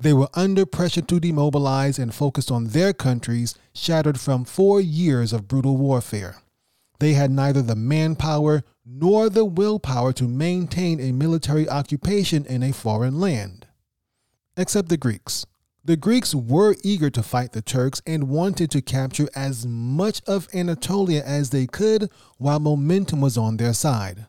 They 0.00 0.12
were 0.12 0.28
under 0.34 0.66
pressure 0.66 1.02
to 1.02 1.20
demobilize 1.20 2.00
and 2.00 2.12
focused 2.12 2.50
on 2.50 2.70
their 2.70 2.92
countries, 2.92 3.54
shattered 3.72 4.18
from 4.18 4.44
four 4.44 4.80
years 4.80 5.32
of 5.32 5.46
brutal 5.46 5.76
warfare. 5.76 6.38
They 6.98 7.12
had 7.12 7.30
neither 7.30 7.62
the 7.62 7.76
manpower 7.76 8.64
nor 8.84 9.30
the 9.30 9.44
willpower 9.44 10.12
to 10.14 10.26
maintain 10.26 10.98
a 10.98 11.12
military 11.12 11.68
occupation 11.68 12.44
in 12.44 12.64
a 12.64 12.72
foreign 12.72 13.20
land. 13.20 13.68
Except 14.56 14.88
the 14.88 14.96
Greeks. 14.96 15.46
The 15.86 15.96
Greeks 15.96 16.34
were 16.34 16.74
eager 16.82 17.10
to 17.10 17.22
fight 17.22 17.52
the 17.52 17.62
Turks 17.62 18.02
and 18.04 18.28
wanted 18.28 18.72
to 18.72 18.82
capture 18.82 19.28
as 19.36 19.64
much 19.64 20.20
of 20.26 20.48
Anatolia 20.52 21.22
as 21.24 21.50
they 21.50 21.68
could 21.68 22.10
while 22.38 22.58
momentum 22.58 23.20
was 23.20 23.38
on 23.38 23.56
their 23.56 23.72
side. 23.72 24.26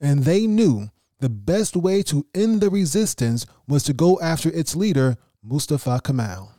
And 0.00 0.24
they 0.24 0.46
knew 0.46 0.88
the 1.20 1.28
best 1.28 1.76
way 1.76 2.02
to 2.04 2.26
end 2.34 2.62
the 2.62 2.70
resistance 2.70 3.44
was 3.68 3.82
to 3.84 3.92
go 3.92 4.18
after 4.20 4.48
its 4.48 4.74
leader, 4.74 5.18
Mustafa 5.42 6.00
Kemal. 6.02 6.52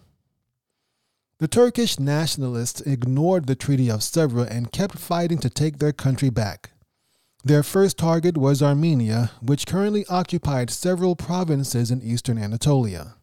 The 1.40 1.48
Turkish 1.48 2.00
nationalists 2.00 2.82
ignored 2.82 3.48
the 3.48 3.56
Treaty 3.56 3.90
of 3.90 4.02
Sèvres 4.02 4.52
and 4.52 4.72
kept 4.72 5.00
fighting 5.00 5.40
to 5.40 5.50
take 5.50 5.80
their 5.80 5.94
country 5.94 6.30
back. 6.30 6.74
Their 7.44 7.64
first 7.64 7.98
target 7.98 8.38
was 8.38 8.62
Armenia, 8.62 9.32
which 9.42 9.66
currently 9.66 10.06
occupied 10.10 10.70
several 10.70 11.16
provinces 11.16 11.90
in 11.90 12.04
eastern 12.04 12.38
Anatolia. 12.38 13.17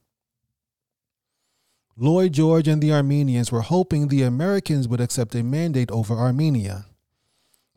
Lloyd 1.97 2.33
George 2.33 2.67
and 2.67 2.83
the 2.83 2.93
Armenians 2.93 3.53
were 3.53 3.61
hoping 3.61 4.09
the 4.09 4.23
Americans 4.23 4.89
would 4.89 5.01
accept 5.01 5.35
a 5.37 5.45
mandate 5.45 5.93
over 5.93 6.15
Armenia. 6.15 6.87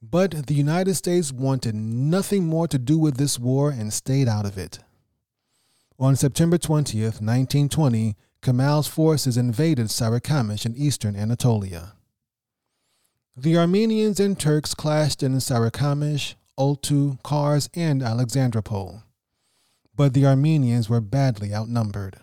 But 0.02 0.48
the 0.48 0.56
United 0.56 0.96
States 0.96 1.32
wanted 1.32 1.76
nothing 1.76 2.46
more 2.46 2.68
to 2.68 2.80
do 2.80 2.98
with 2.98 3.18
this 3.18 3.38
war 3.38 3.70
and 3.70 3.94
stayed 3.94 4.28
out 4.28 4.46
of 4.46 4.58
it. 4.58 4.80
On 6.00 6.16
September 6.16 6.58
20th, 6.58 7.22
1920, 7.22 8.16
Kemal's 8.42 8.88
forces 8.88 9.38
invaded 9.38 9.88
Sarikamish 9.88 10.66
in 10.66 10.76
eastern 10.76 11.16
Anatolia. 11.16 11.94
The 13.36 13.58
Armenians 13.58 14.20
and 14.20 14.40
Turks 14.40 14.74
clashed 14.74 15.22
in 15.22 15.34
Sarikamish, 15.34 16.34
Oltu, 16.58 17.22
Kars, 17.22 17.70
and 17.76 18.02
Alexandropol. 18.02 19.04
But 19.96 20.14
the 20.14 20.26
Armenians 20.26 20.90
were 20.90 21.02
badly 21.02 21.54
outnumbered. 21.54 22.18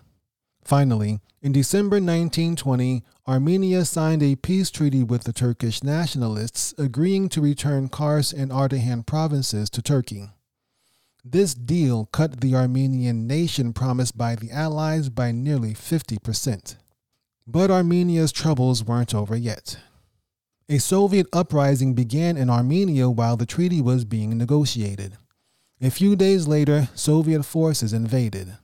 Finally, 0.64 1.20
in 1.44 1.52
December 1.52 1.96
1920, 1.96 3.04
Armenia 3.28 3.84
signed 3.84 4.22
a 4.22 4.34
peace 4.34 4.70
treaty 4.70 5.04
with 5.04 5.24
the 5.24 5.32
Turkish 5.34 5.84
nationalists, 5.84 6.72
agreeing 6.78 7.28
to 7.28 7.42
return 7.42 7.90
Kars 7.90 8.32
and 8.32 8.50
Ardahan 8.50 9.04
provinces 9.04 9.68
to 9.68 9.82
Turkey. 9.82 10.30
This 11.22 11.52
deal 11.52 12.06
cut 12.06 12.40
the 12.40 12.54
Armenian 12.54 13.26
nation 13.26 13.74
promised 13.74 14.16
by 14.16 14.36
the 14.36 14.50
Allies 14.50 15.10
by 15.10 15.32
nearly 15.32 15.74
50%. 15.74 16.76
But 17.46 17.70
Armenia's 17.70 18.32
troubles 18.32 18.82
weren't 18.82 19.14
over 19.14 19.36
yet. 19.36 19.76
A 20.70 20.78
Soviet 20.78 21.26
uprising 21.30 21.92
began 21.92 22.38
in 22.38 22.48
Armenia 22.48 23.10
while 23.10 23.36
the 23.36 23.44
treaty 23.44 23.82
was 23.82 24.06
being 24.06 24.38
negotiated. 24.38 25.18
A 25.82 25.90
few 25.90 26.16
days 26.16 26.48
later, 26.48 26.88
Soviet 26.94 27.42
forces 27.42 27.92
invaded. 27.92 28.56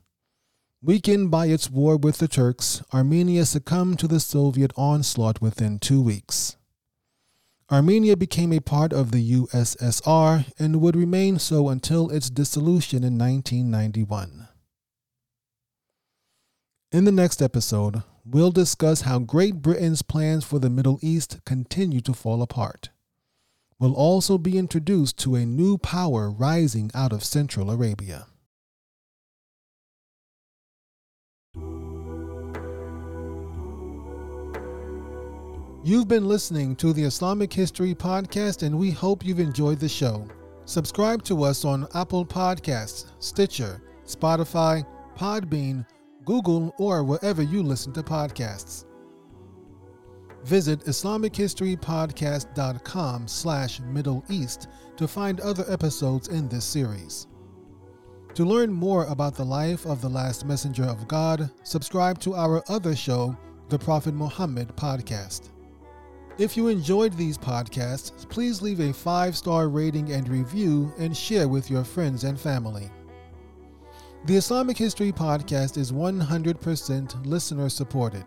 Weakened 0.82 1.30
by 1.30 1.48
its 1.48 1.70
war 1.70 1.98
with 1.98 2.16
the 2.18 2.28
Turks, 2.28 2.82
Armenia 2.94 3.44
succumbed 3.44 3.98
to 3.98 4.08
the 4.08 4.18
Soviet 4.18 4.72
onslaught 4.76 5.38
within 5.42 5.78
two 5.78 6.00
weeks. 6.00 6.56
Armenia 7.70 8.16
became 8.16 8.50
a 8.50 8.60
part 8.60 8.90
of 8.90 9.12
the 9.12 9.32
USSR 9.32 10.50
and 10.58 10.80
would 10.80 10.96
remain 10.96 11.38
so 11.38 11.68
until 11.68 12.08
its 12.08 12.30
dissolution 12.30 13.04
in 13.04 13.18
1991. 13.18 14.48
In 16.92 17.04
the 17.04 17.12
next 17.12 17.42
episode, 17.42 18.02
we'll 18.24 18.50
discuss 18.50 19.02
how 19.02 19.18
Great 19.18 19.56
Britain's 19.56 20.00
plans 20.00 20.46
for 20.46 20.58
the 20.58 20.70
Middle 20.70 20.98
East 21.02 21.40
continue 21.44 22.00
to 22.00 22.14
fall 22.14 22.40
apart. 22.40 22.88
We'll 23.78 23.94
also 23.94 24.38
be 24.38 24.56
introduced 24.56 25.18
to 25.18 25.34
a 25.34 25.44
new 25.44 25.76
power 25.76 26.30
rising 26.30 26.90
out 26.94 27.12
of 27.12 27.22
Central 27.22 27.70
Arabia. 27.70 28.28
You've 35.82 36.08
been 36.08 36.28
listening 36.28 36.76
to 36.76 36.92
the 36.92 37.04
Islamic 37.04 37.50
History 37.50 37.94
Podcast, 37.94 38.64
and 38.64 38.78
we 38.78 38.90
hope 38.90 39.24
you've 39.24 39.40
enjoyed 39.40 39.80
the 39.80 39.88
show. 39.88 40.28
Subscribe 40.66 41.22
to 41.22 41.42
us 41.42 41.64
on 41.64 41.88
Apple 41.94 42.26
Podcasts, 42.26 43.06
Stitcher, 43.18 43.80
Spotify, 44.04 44.84
Podbean, 45.16 45.86
Google, 46.26 46.74
or 46.78 47.02
wherever 47.02 47.40
you 47.40 47.62
listen 47.62 47.94
to 47.94 48.02
podcasts. 48.02 48.84
Visit 50.44 50.80
IslamicHistoryPodcast.com 50.80 53.26
slash 53.26 53.80
Middle 53.80 54.22
East 54.28 54.68
to 54.98 55.08
find 55.08 55.40
other 55.40 55.64
episodes 55.66 56.28
in 56.28 56.46
this 56.46 56.66
series. 56.66 57.26
To 58.34 58.44
learn 58.44 58.70
more 58.70 59.06
about 59.06 59.34
the 59.34 59.46
life 59.46 59.86
of 59.86 60.02
the 60.02 60.10
last 60.10 60.44
messenger 60.44 60.84
of 60.84 61.08
God, 61.08 61.50
subscribe 61.62 62.18
to 62.18 62.34
our 62.34 62.62
other 62.68 62.94
show, 62.94 63.34
the 63.70 63.78
Prophet 63.78 64.12
Muhammad 64.12 64.76
Podcast. 64.76 65.52
If 66.40 66.56
you 66.56 66.66
enjoyed 66.68 67.12
these 67.12 67.36
podcasts, 67.36 68.26
please 68.30 68.62
leave 68.62 68.80
a 68.80 68.94
five 68.94 69.36
star 69.36 69.68
rating 69.68 70.12
and 70.12 70.26
review 70.26 70.90
and 70.98 71.14
share 71.14 71.46
with 71.46 71.70
your 71.70 71.84
friends 71.84 72.24
and 72.24 72.40
family. 72.40 72.90
The 74.24 74.36
Islamic 74.36 74.78
History 74.78 75.12
Podcast 75.12 75.76
is 75.76 75.92
100% 75.92 77.26
listener 77.26 77.68
supported. 77.68 78.24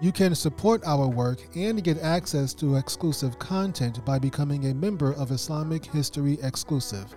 You 0.00 0.10
can 0.10 0.34
support 0.34 0.82
our 0.84 1.06
work 1.06 1.38
and 1.54 1.84
get 1.84 1.98
access 1.98 2.52
to 2.54 2.74
exclusive 2.74 3.38
content 3.38 4.04
by 4.04 4.18
becoming 4.18 4.66
a 4.66 4.74
member 4.74 5.12
of 5.12 5.30
Islamic 5.30 5.84
History 5.84 6.38
Exclusive. 6.42 7.14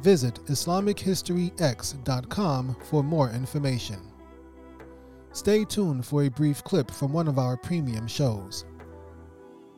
Visit 0.00 0.44
IslamicHistoryX.com 0.46 2.76
for 2.82 3.04
more 3.04 3.30
information. 3.30 4.00
Stay 5.30 5.64
tuned 5.64 6.04
for 6.04 6.24
a 6.24 6.28
brief 6.28 6.64
clip 6.64 6.90
from 6.90 7.12
one 7.12 7.28
of 7.28 7.38
our 7.38 7.56
premium 7.56 8.08
shows. 8.08 8.64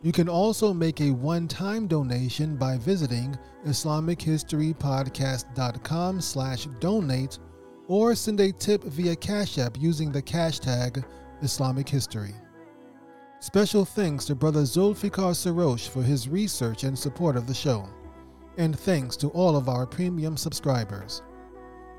You 0.03 0.11
can 0.11 0.29
also 0.29 0.75
make 0.75 1.01
a 1.01 1.12
one-time 1.12 1.87
donation 1.87 2.57
by 2.57 2.77
visiting 2.77 3.38
IslamicHistoryPodcast.com 3.65 6.21
slash 6.21 6.67
donate 6.81 7.38
or 7.87 8.17
send 8.17 8.41
a 8.41 8.51
tip 8.51 8.83
via 8.85 9.15
Cash 9.15 9.59
App 9.59 9.77
using 9.79 10.11
the 10.11 10.23
cash 10.23 10.59
tag 10.59 11.05
Islamic 11.41 11.88
History. 11.88 12.35
Special 13.38 13.85
thanks 13.85 14.25
to 14.25 14.35
Brother 14.35 14.62
Zulfikar 14.62 15.35
Sarosh 15.35 15.88
for 15.88 16.03
his 16.03 16.29
research 16.29 16.83
and 16.85 16.99
support 16.99 17.37
of 17.37 17.47
the 17.47 17.55
show. 17.55 17.88
And 18.57 18.77
thanks 18.79 19.17
to 19.19 19.29
all 19.29 19.55
of 19.57 19.69
our 19.69 19.87
premium 19.87 20.37
subscribers. 20.37 21.23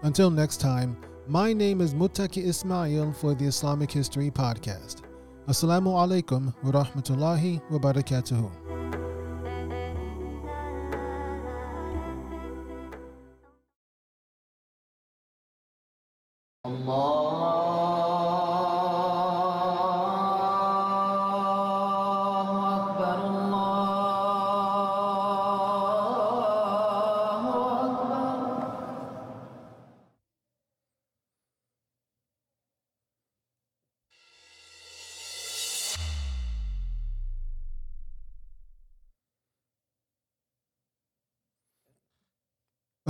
Until 0.04 0.30
next 0.30 0.62
time, 0.62 0.98
my 1.28 1.54
name 1.54 1.80
is 1.80 1.94
Mutaki 1.94 2.46
Ismail 2.46 3.14
for 3.14 3.34
the 3.34 3.46
Islamic 3.46 3.90
History 3.92 4.30
Podcast. 4.30 5.03
Assalamu 5.46 6.00
alaikum 6.00 6.54
wa 6.64 6.72
rahmatullahi 6.72 7.60
wa 7.70 7.80
barakatuhu. 7.80 8.48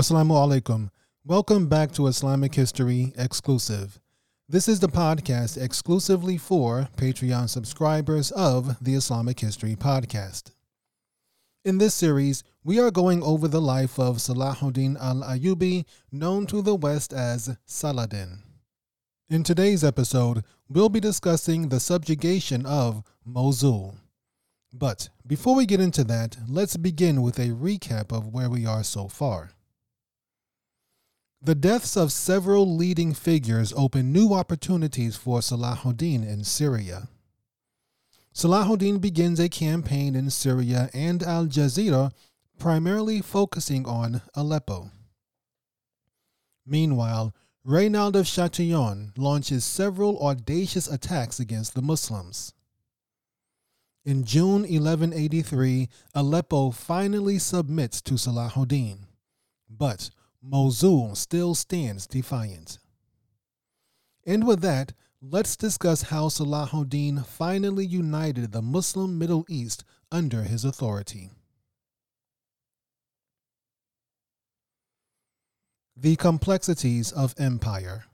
Assalamu 0.03 0.31
alaikum. 0.31 0.89
Welcome 1.23 1.69
back 1.69 1.93
to 1.93 2.07
Islamic 2.07 2.53
History 2.55 3.13
Exclusive. 3.17 4.01
This 4.49 4.67
is 4.67 4.81
the 4.81 4.89
podcast 4.89 5.55
exclusively 5.55 6.37
for 6.37 6.89
Patreon 6.97 7.47
subscribers 7.47 8.29
of 8.31 8.83
the 8.83 8.95
Islamic 8.95 9.39
History 9.39 9.77
Podcast. 9.77 10.51
In 11.63 11.77
this 11.77 11.93
series, 11.93 12.43
we 12.65 12.81
are 12.81 12.91
going 12.91 13.23
over 13.23 13.47
the 13.47 13.61
life 13.61 13.97
of 13.97 14.17
Salahuddin 14.17 14.99
al 14.99 15.21
Ayyubi, 15.21 15.85
known 16.11 16.47
to 16.47 16.61
the 16.61 16.75
West 16.75 17.13
as 17.13 17.55
Saladin. 17.65 18.39
In 19.29 19.41
today's 19.41 19.85
episode, 19.85 20.43
we'll 20.67 20.89
be 20.89 20.99
discussing 20.99 21.69
the 21.69 21.79
subjugation 21.79 22.65
of 22.65 23.03
Mosul. 23.23 23.95
But 24.73 25.07
before 25.25 25.55
we 25.55 25.65
get 25.65 25.79
into 25.79 26.03
that, 26.03 26.35
let's 26.49 26.75
begin 26.75 27.21
with 27.21 27.39
a 27.39 27.51
recap 27.51 28.11
of 28.11 28.33
where 28.33 28.49
we 28.49 28.65
are 28.65 28.83
so 28.83 29.07
far. 29.07 29.51
The 31.45 31.55
deaths 31.55 31.97
of 31.97 32.13
several 32.13 32.73
leading 32.73 33.13
figures 33.13 33.73
opened 33.75 34.13
new 34.13 34.33
opportunities 34.33 35.17
for 35.17 35.41
Salahuddin 35.41 36.25
in 36.25 36.45
Syria. 36.45 37.09
Salahuddin 38.33 39.01
begins 39.01 39.41
a 39.41 39.49
campaign 39.49 40.15
in 40.15 40.29
Syria 40.29 40.89
and 40.93 41.21
Al 41.21 41.47
Jazira, 41.47 42.13
primarily 42.57 43.19
focusing 43.21 43.85
on 43.85 44.21
Aleppo. 44.35 44.89
Meanwhile, 46.65 47.35
Reynald 47.67 48.15
of 48.15 48.25
Chatillon 48.25 49.11
launches 49.17 49.65
several 49.65 50.25
audacious 50.25 50.87
attacks 50.87 51.41
against 51.41 51.75
the 51.75 51.81
Muslims. 51.81 52.53
In 54.05 54.23
June 54.23 54.61
1183, 54.61 55.89
Aleppo 56.15 56.71
finally 56.71 57.37
submits 57.37 58.01
to 58.03 58.13
Salahuddin, 58.13 58.99
but 59.69 60.09
Mosul 60.45 61.15
still 61.15 61.55
stands 61.55 62.05
defiant. 62.05 62.77
And 64.25 64.45
with 64.45 64.61
that, 64.61 64.91
let's 65.21 65.55
discuss 65.55 66.03
how 66.03 66.27
Salahuddin 66.27 67.25
finally 67.25 67.85
united 67.85 68.51
the 68.51 68.61
Muslim 68.61 69.17
Middle 69.17 69.45
East 69.47 69.85
under 70.11 70.43
his 70.43 70.65
authority. 70.65 71.29
The 75.95 76.17
complexities 76.17 77.13
of 77.13 77.33
empire. 77.37 78.05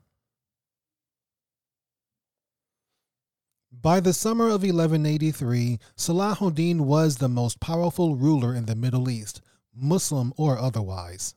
By 3.72 3.98
the 3.98 4.12
summer 4.12 4.46
of 4.46 4.62
1183, 4.62 5.78
Salahuddin 5.96 6.82
was 6.82 7.16
the 7.16 7.28
most 7.28 7.58
powerful 7.58 8.14
ruler 8.14 8.54
in 8.54 8.66
the 8.66 8.76
Middle 8.76 9.08
East, 9.08 9.40
Muslim 9.74 10.32
or 10.36 10.58
otherwise. 10.58 11.34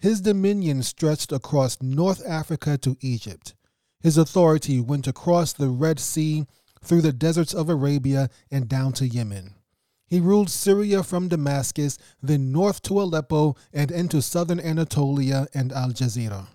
His 0.00 0.22
dominion 0.22 0.82
stretched 0.82 1.30
across 1.30 1.82
North 1.82 2.24
Africa 2.26 2.78
to 2.78 2.96
Egypt. 3.00 3.54
His 4.00 4.16
authority 4.16 4.80
went 4.80 5.06
across 5.06 5.52
the 5.52 5.68
Red 5.68 6.00
Sea, 6.00 6.46
through 6.82 7.02
the 7.02 7.12
deserts 7.12 7.52
of 7.52 7.68
Arabia, 7.68 8.30
and 8.50 8.66
down 8.66 8.92
to 8.94 9.06
Yemen. 9.06 9.54
He 10.06 10.18
ruled 10.18 10.50
Syria 10.50 11.02
from 11.02 11.28
Damascus, 11.28 11.98
then 12.22 12.50
north 12.50 12.80
to 12.82 13.00
Aleppo, 13.00 13.56
and 13.72 13.90
into 13.90 14.22
southern 14.22 14.58
Anatolia 14.58 15.46
and 15.52 15.72
Al 15.72 15.90
Jazira. 15.90 16.46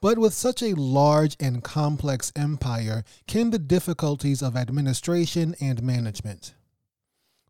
But 0.00 0.18
with 0.18 0.34
such 0.34 0.62
a 0.62 0.74
large 0.74 1.36
and 1.40 1.64
complex 1.64 2.30
empire 2.36 3.02
came 3.26 3.50
the 3.50 3.58
difficulties 3.58 4.42
of 4.42 4.54
administration 4.54 5.56
and 5.60 5.82
management. 5.82 6.52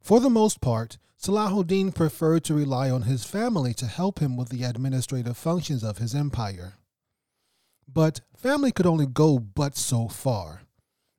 For 0.08 0.20
the 0.20 0.30
most 0.30 0.62
part, 0.62 0.96
Salahuddin 1.22 1.94
preferred 1.94 2.42
to 2.44 2.54
rely 2.54 2.88
on 2.88 3.02
his 3.02 3.24
family 3.24 3.74
to 3.74 3.84
help 3.84 4.20
him 4.20 4.38
with 4.38 4.48
the 4.48 4.62
administrative 4.62 5.36
functions 5.36 5.84
of 5.84 5.98
his 5.98 6.14
empire. 6.14 6.78
But 7.86 8.22
family 8.34 8.72
could 8.72 8.86
only 8.86 9.04
go 9.04 9.38
but 9.38 9.76
so 9.76 10.08
far, 10.08 10.62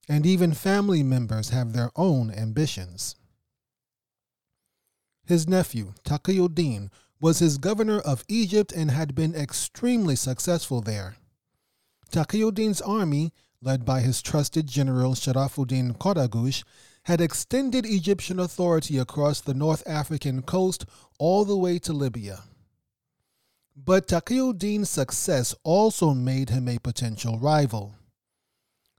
and 0.07 0.25
even 0.25 0.55
family 0.55 1.03
members 1.03 1.49
have 1.49 1.73
their 1.73 1.91
own 1.95 2.31
ambitions. 2.31 3.15
His 5.23 5.47
nephew, 5.47 5.93
Taqiyuddin, 6.03 6.89
was 7.21 7.37
his 7.37 7.59
governor 7.59 7.99
of 7.99 8.25
Egypt 8.27 8.71
and 8.71 8.89
had 8.89 9.13
been 9.13 9.35
extremely 9.35 10.15
successful 10.15 10.81
there. 10.81 11.15
Taqiyuddin's 12.11 12.81
army, 12.81 13.33
led 13.61 13.85
by 13.85 14.01
his 14.01 14.23
trusted 14.23 14.65
general 14.65 15.13
Sharafuddin 15.13 15.95
Qaraqush, 15.99 16.63
had 17.03 17.21
extended 17.21 17.85
Egyptian 17.85 18.39
authority 18.39 18.97
across 18.97 19.41
the 19.41 19.53
North 19.53 19.83
African 19.87 20.41
coast 20.41 20.85
all 21.17 21.45
the 21.45 21.57
way 21.57 21.79
to 21.79 21.93
Libya. 21.93 22.43
But 23.75 24.07
Taqiyuddin's 24.07 24.89
success 24.89 25.55
also 25.63 26.13
made 26.13 26.49
him 26.49 26.67
a 26.67 26.79
potential 26.79 27.39
rival. 27.39 27.95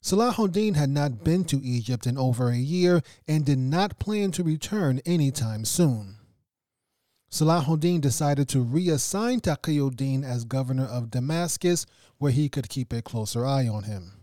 Salahuddin 0.03 0.77
had 0.77 0.89
not 0.89 1.23
been 1.23 1.45
to 1.45 1.63
Egypt 1.63 2.07
in 2.07 2.17
over 2.17 2.49
a 2.49 2.57
year 2.57 3.03
and 3.29 3.45
did 3.45 3.59
not 3.59 3.99
plan 3.99 4.31
to 4.33 4.43
return 4.43 5.01
anytime 5.05 5.67
soon. 5.67 6.17
Salahuddin 7.31 8.01
decided 8.01 8.49
to 8.49 8.65
reassign 8.65 9.41
Taqiyuddin 9.41 10.25
as 10.25 10.45
governor 10.45 10.87
of 10.87 11.11
Damascus, 11.11 11.87
where 12.19 12.33
he 12.33 12.49
could 12.49 12.69
keep 12.69 12.93
a 12.93 13.03
closer 13.03 13.47
eye 13.47 13.69
on 13.69 13.85
him. 13.85 14.20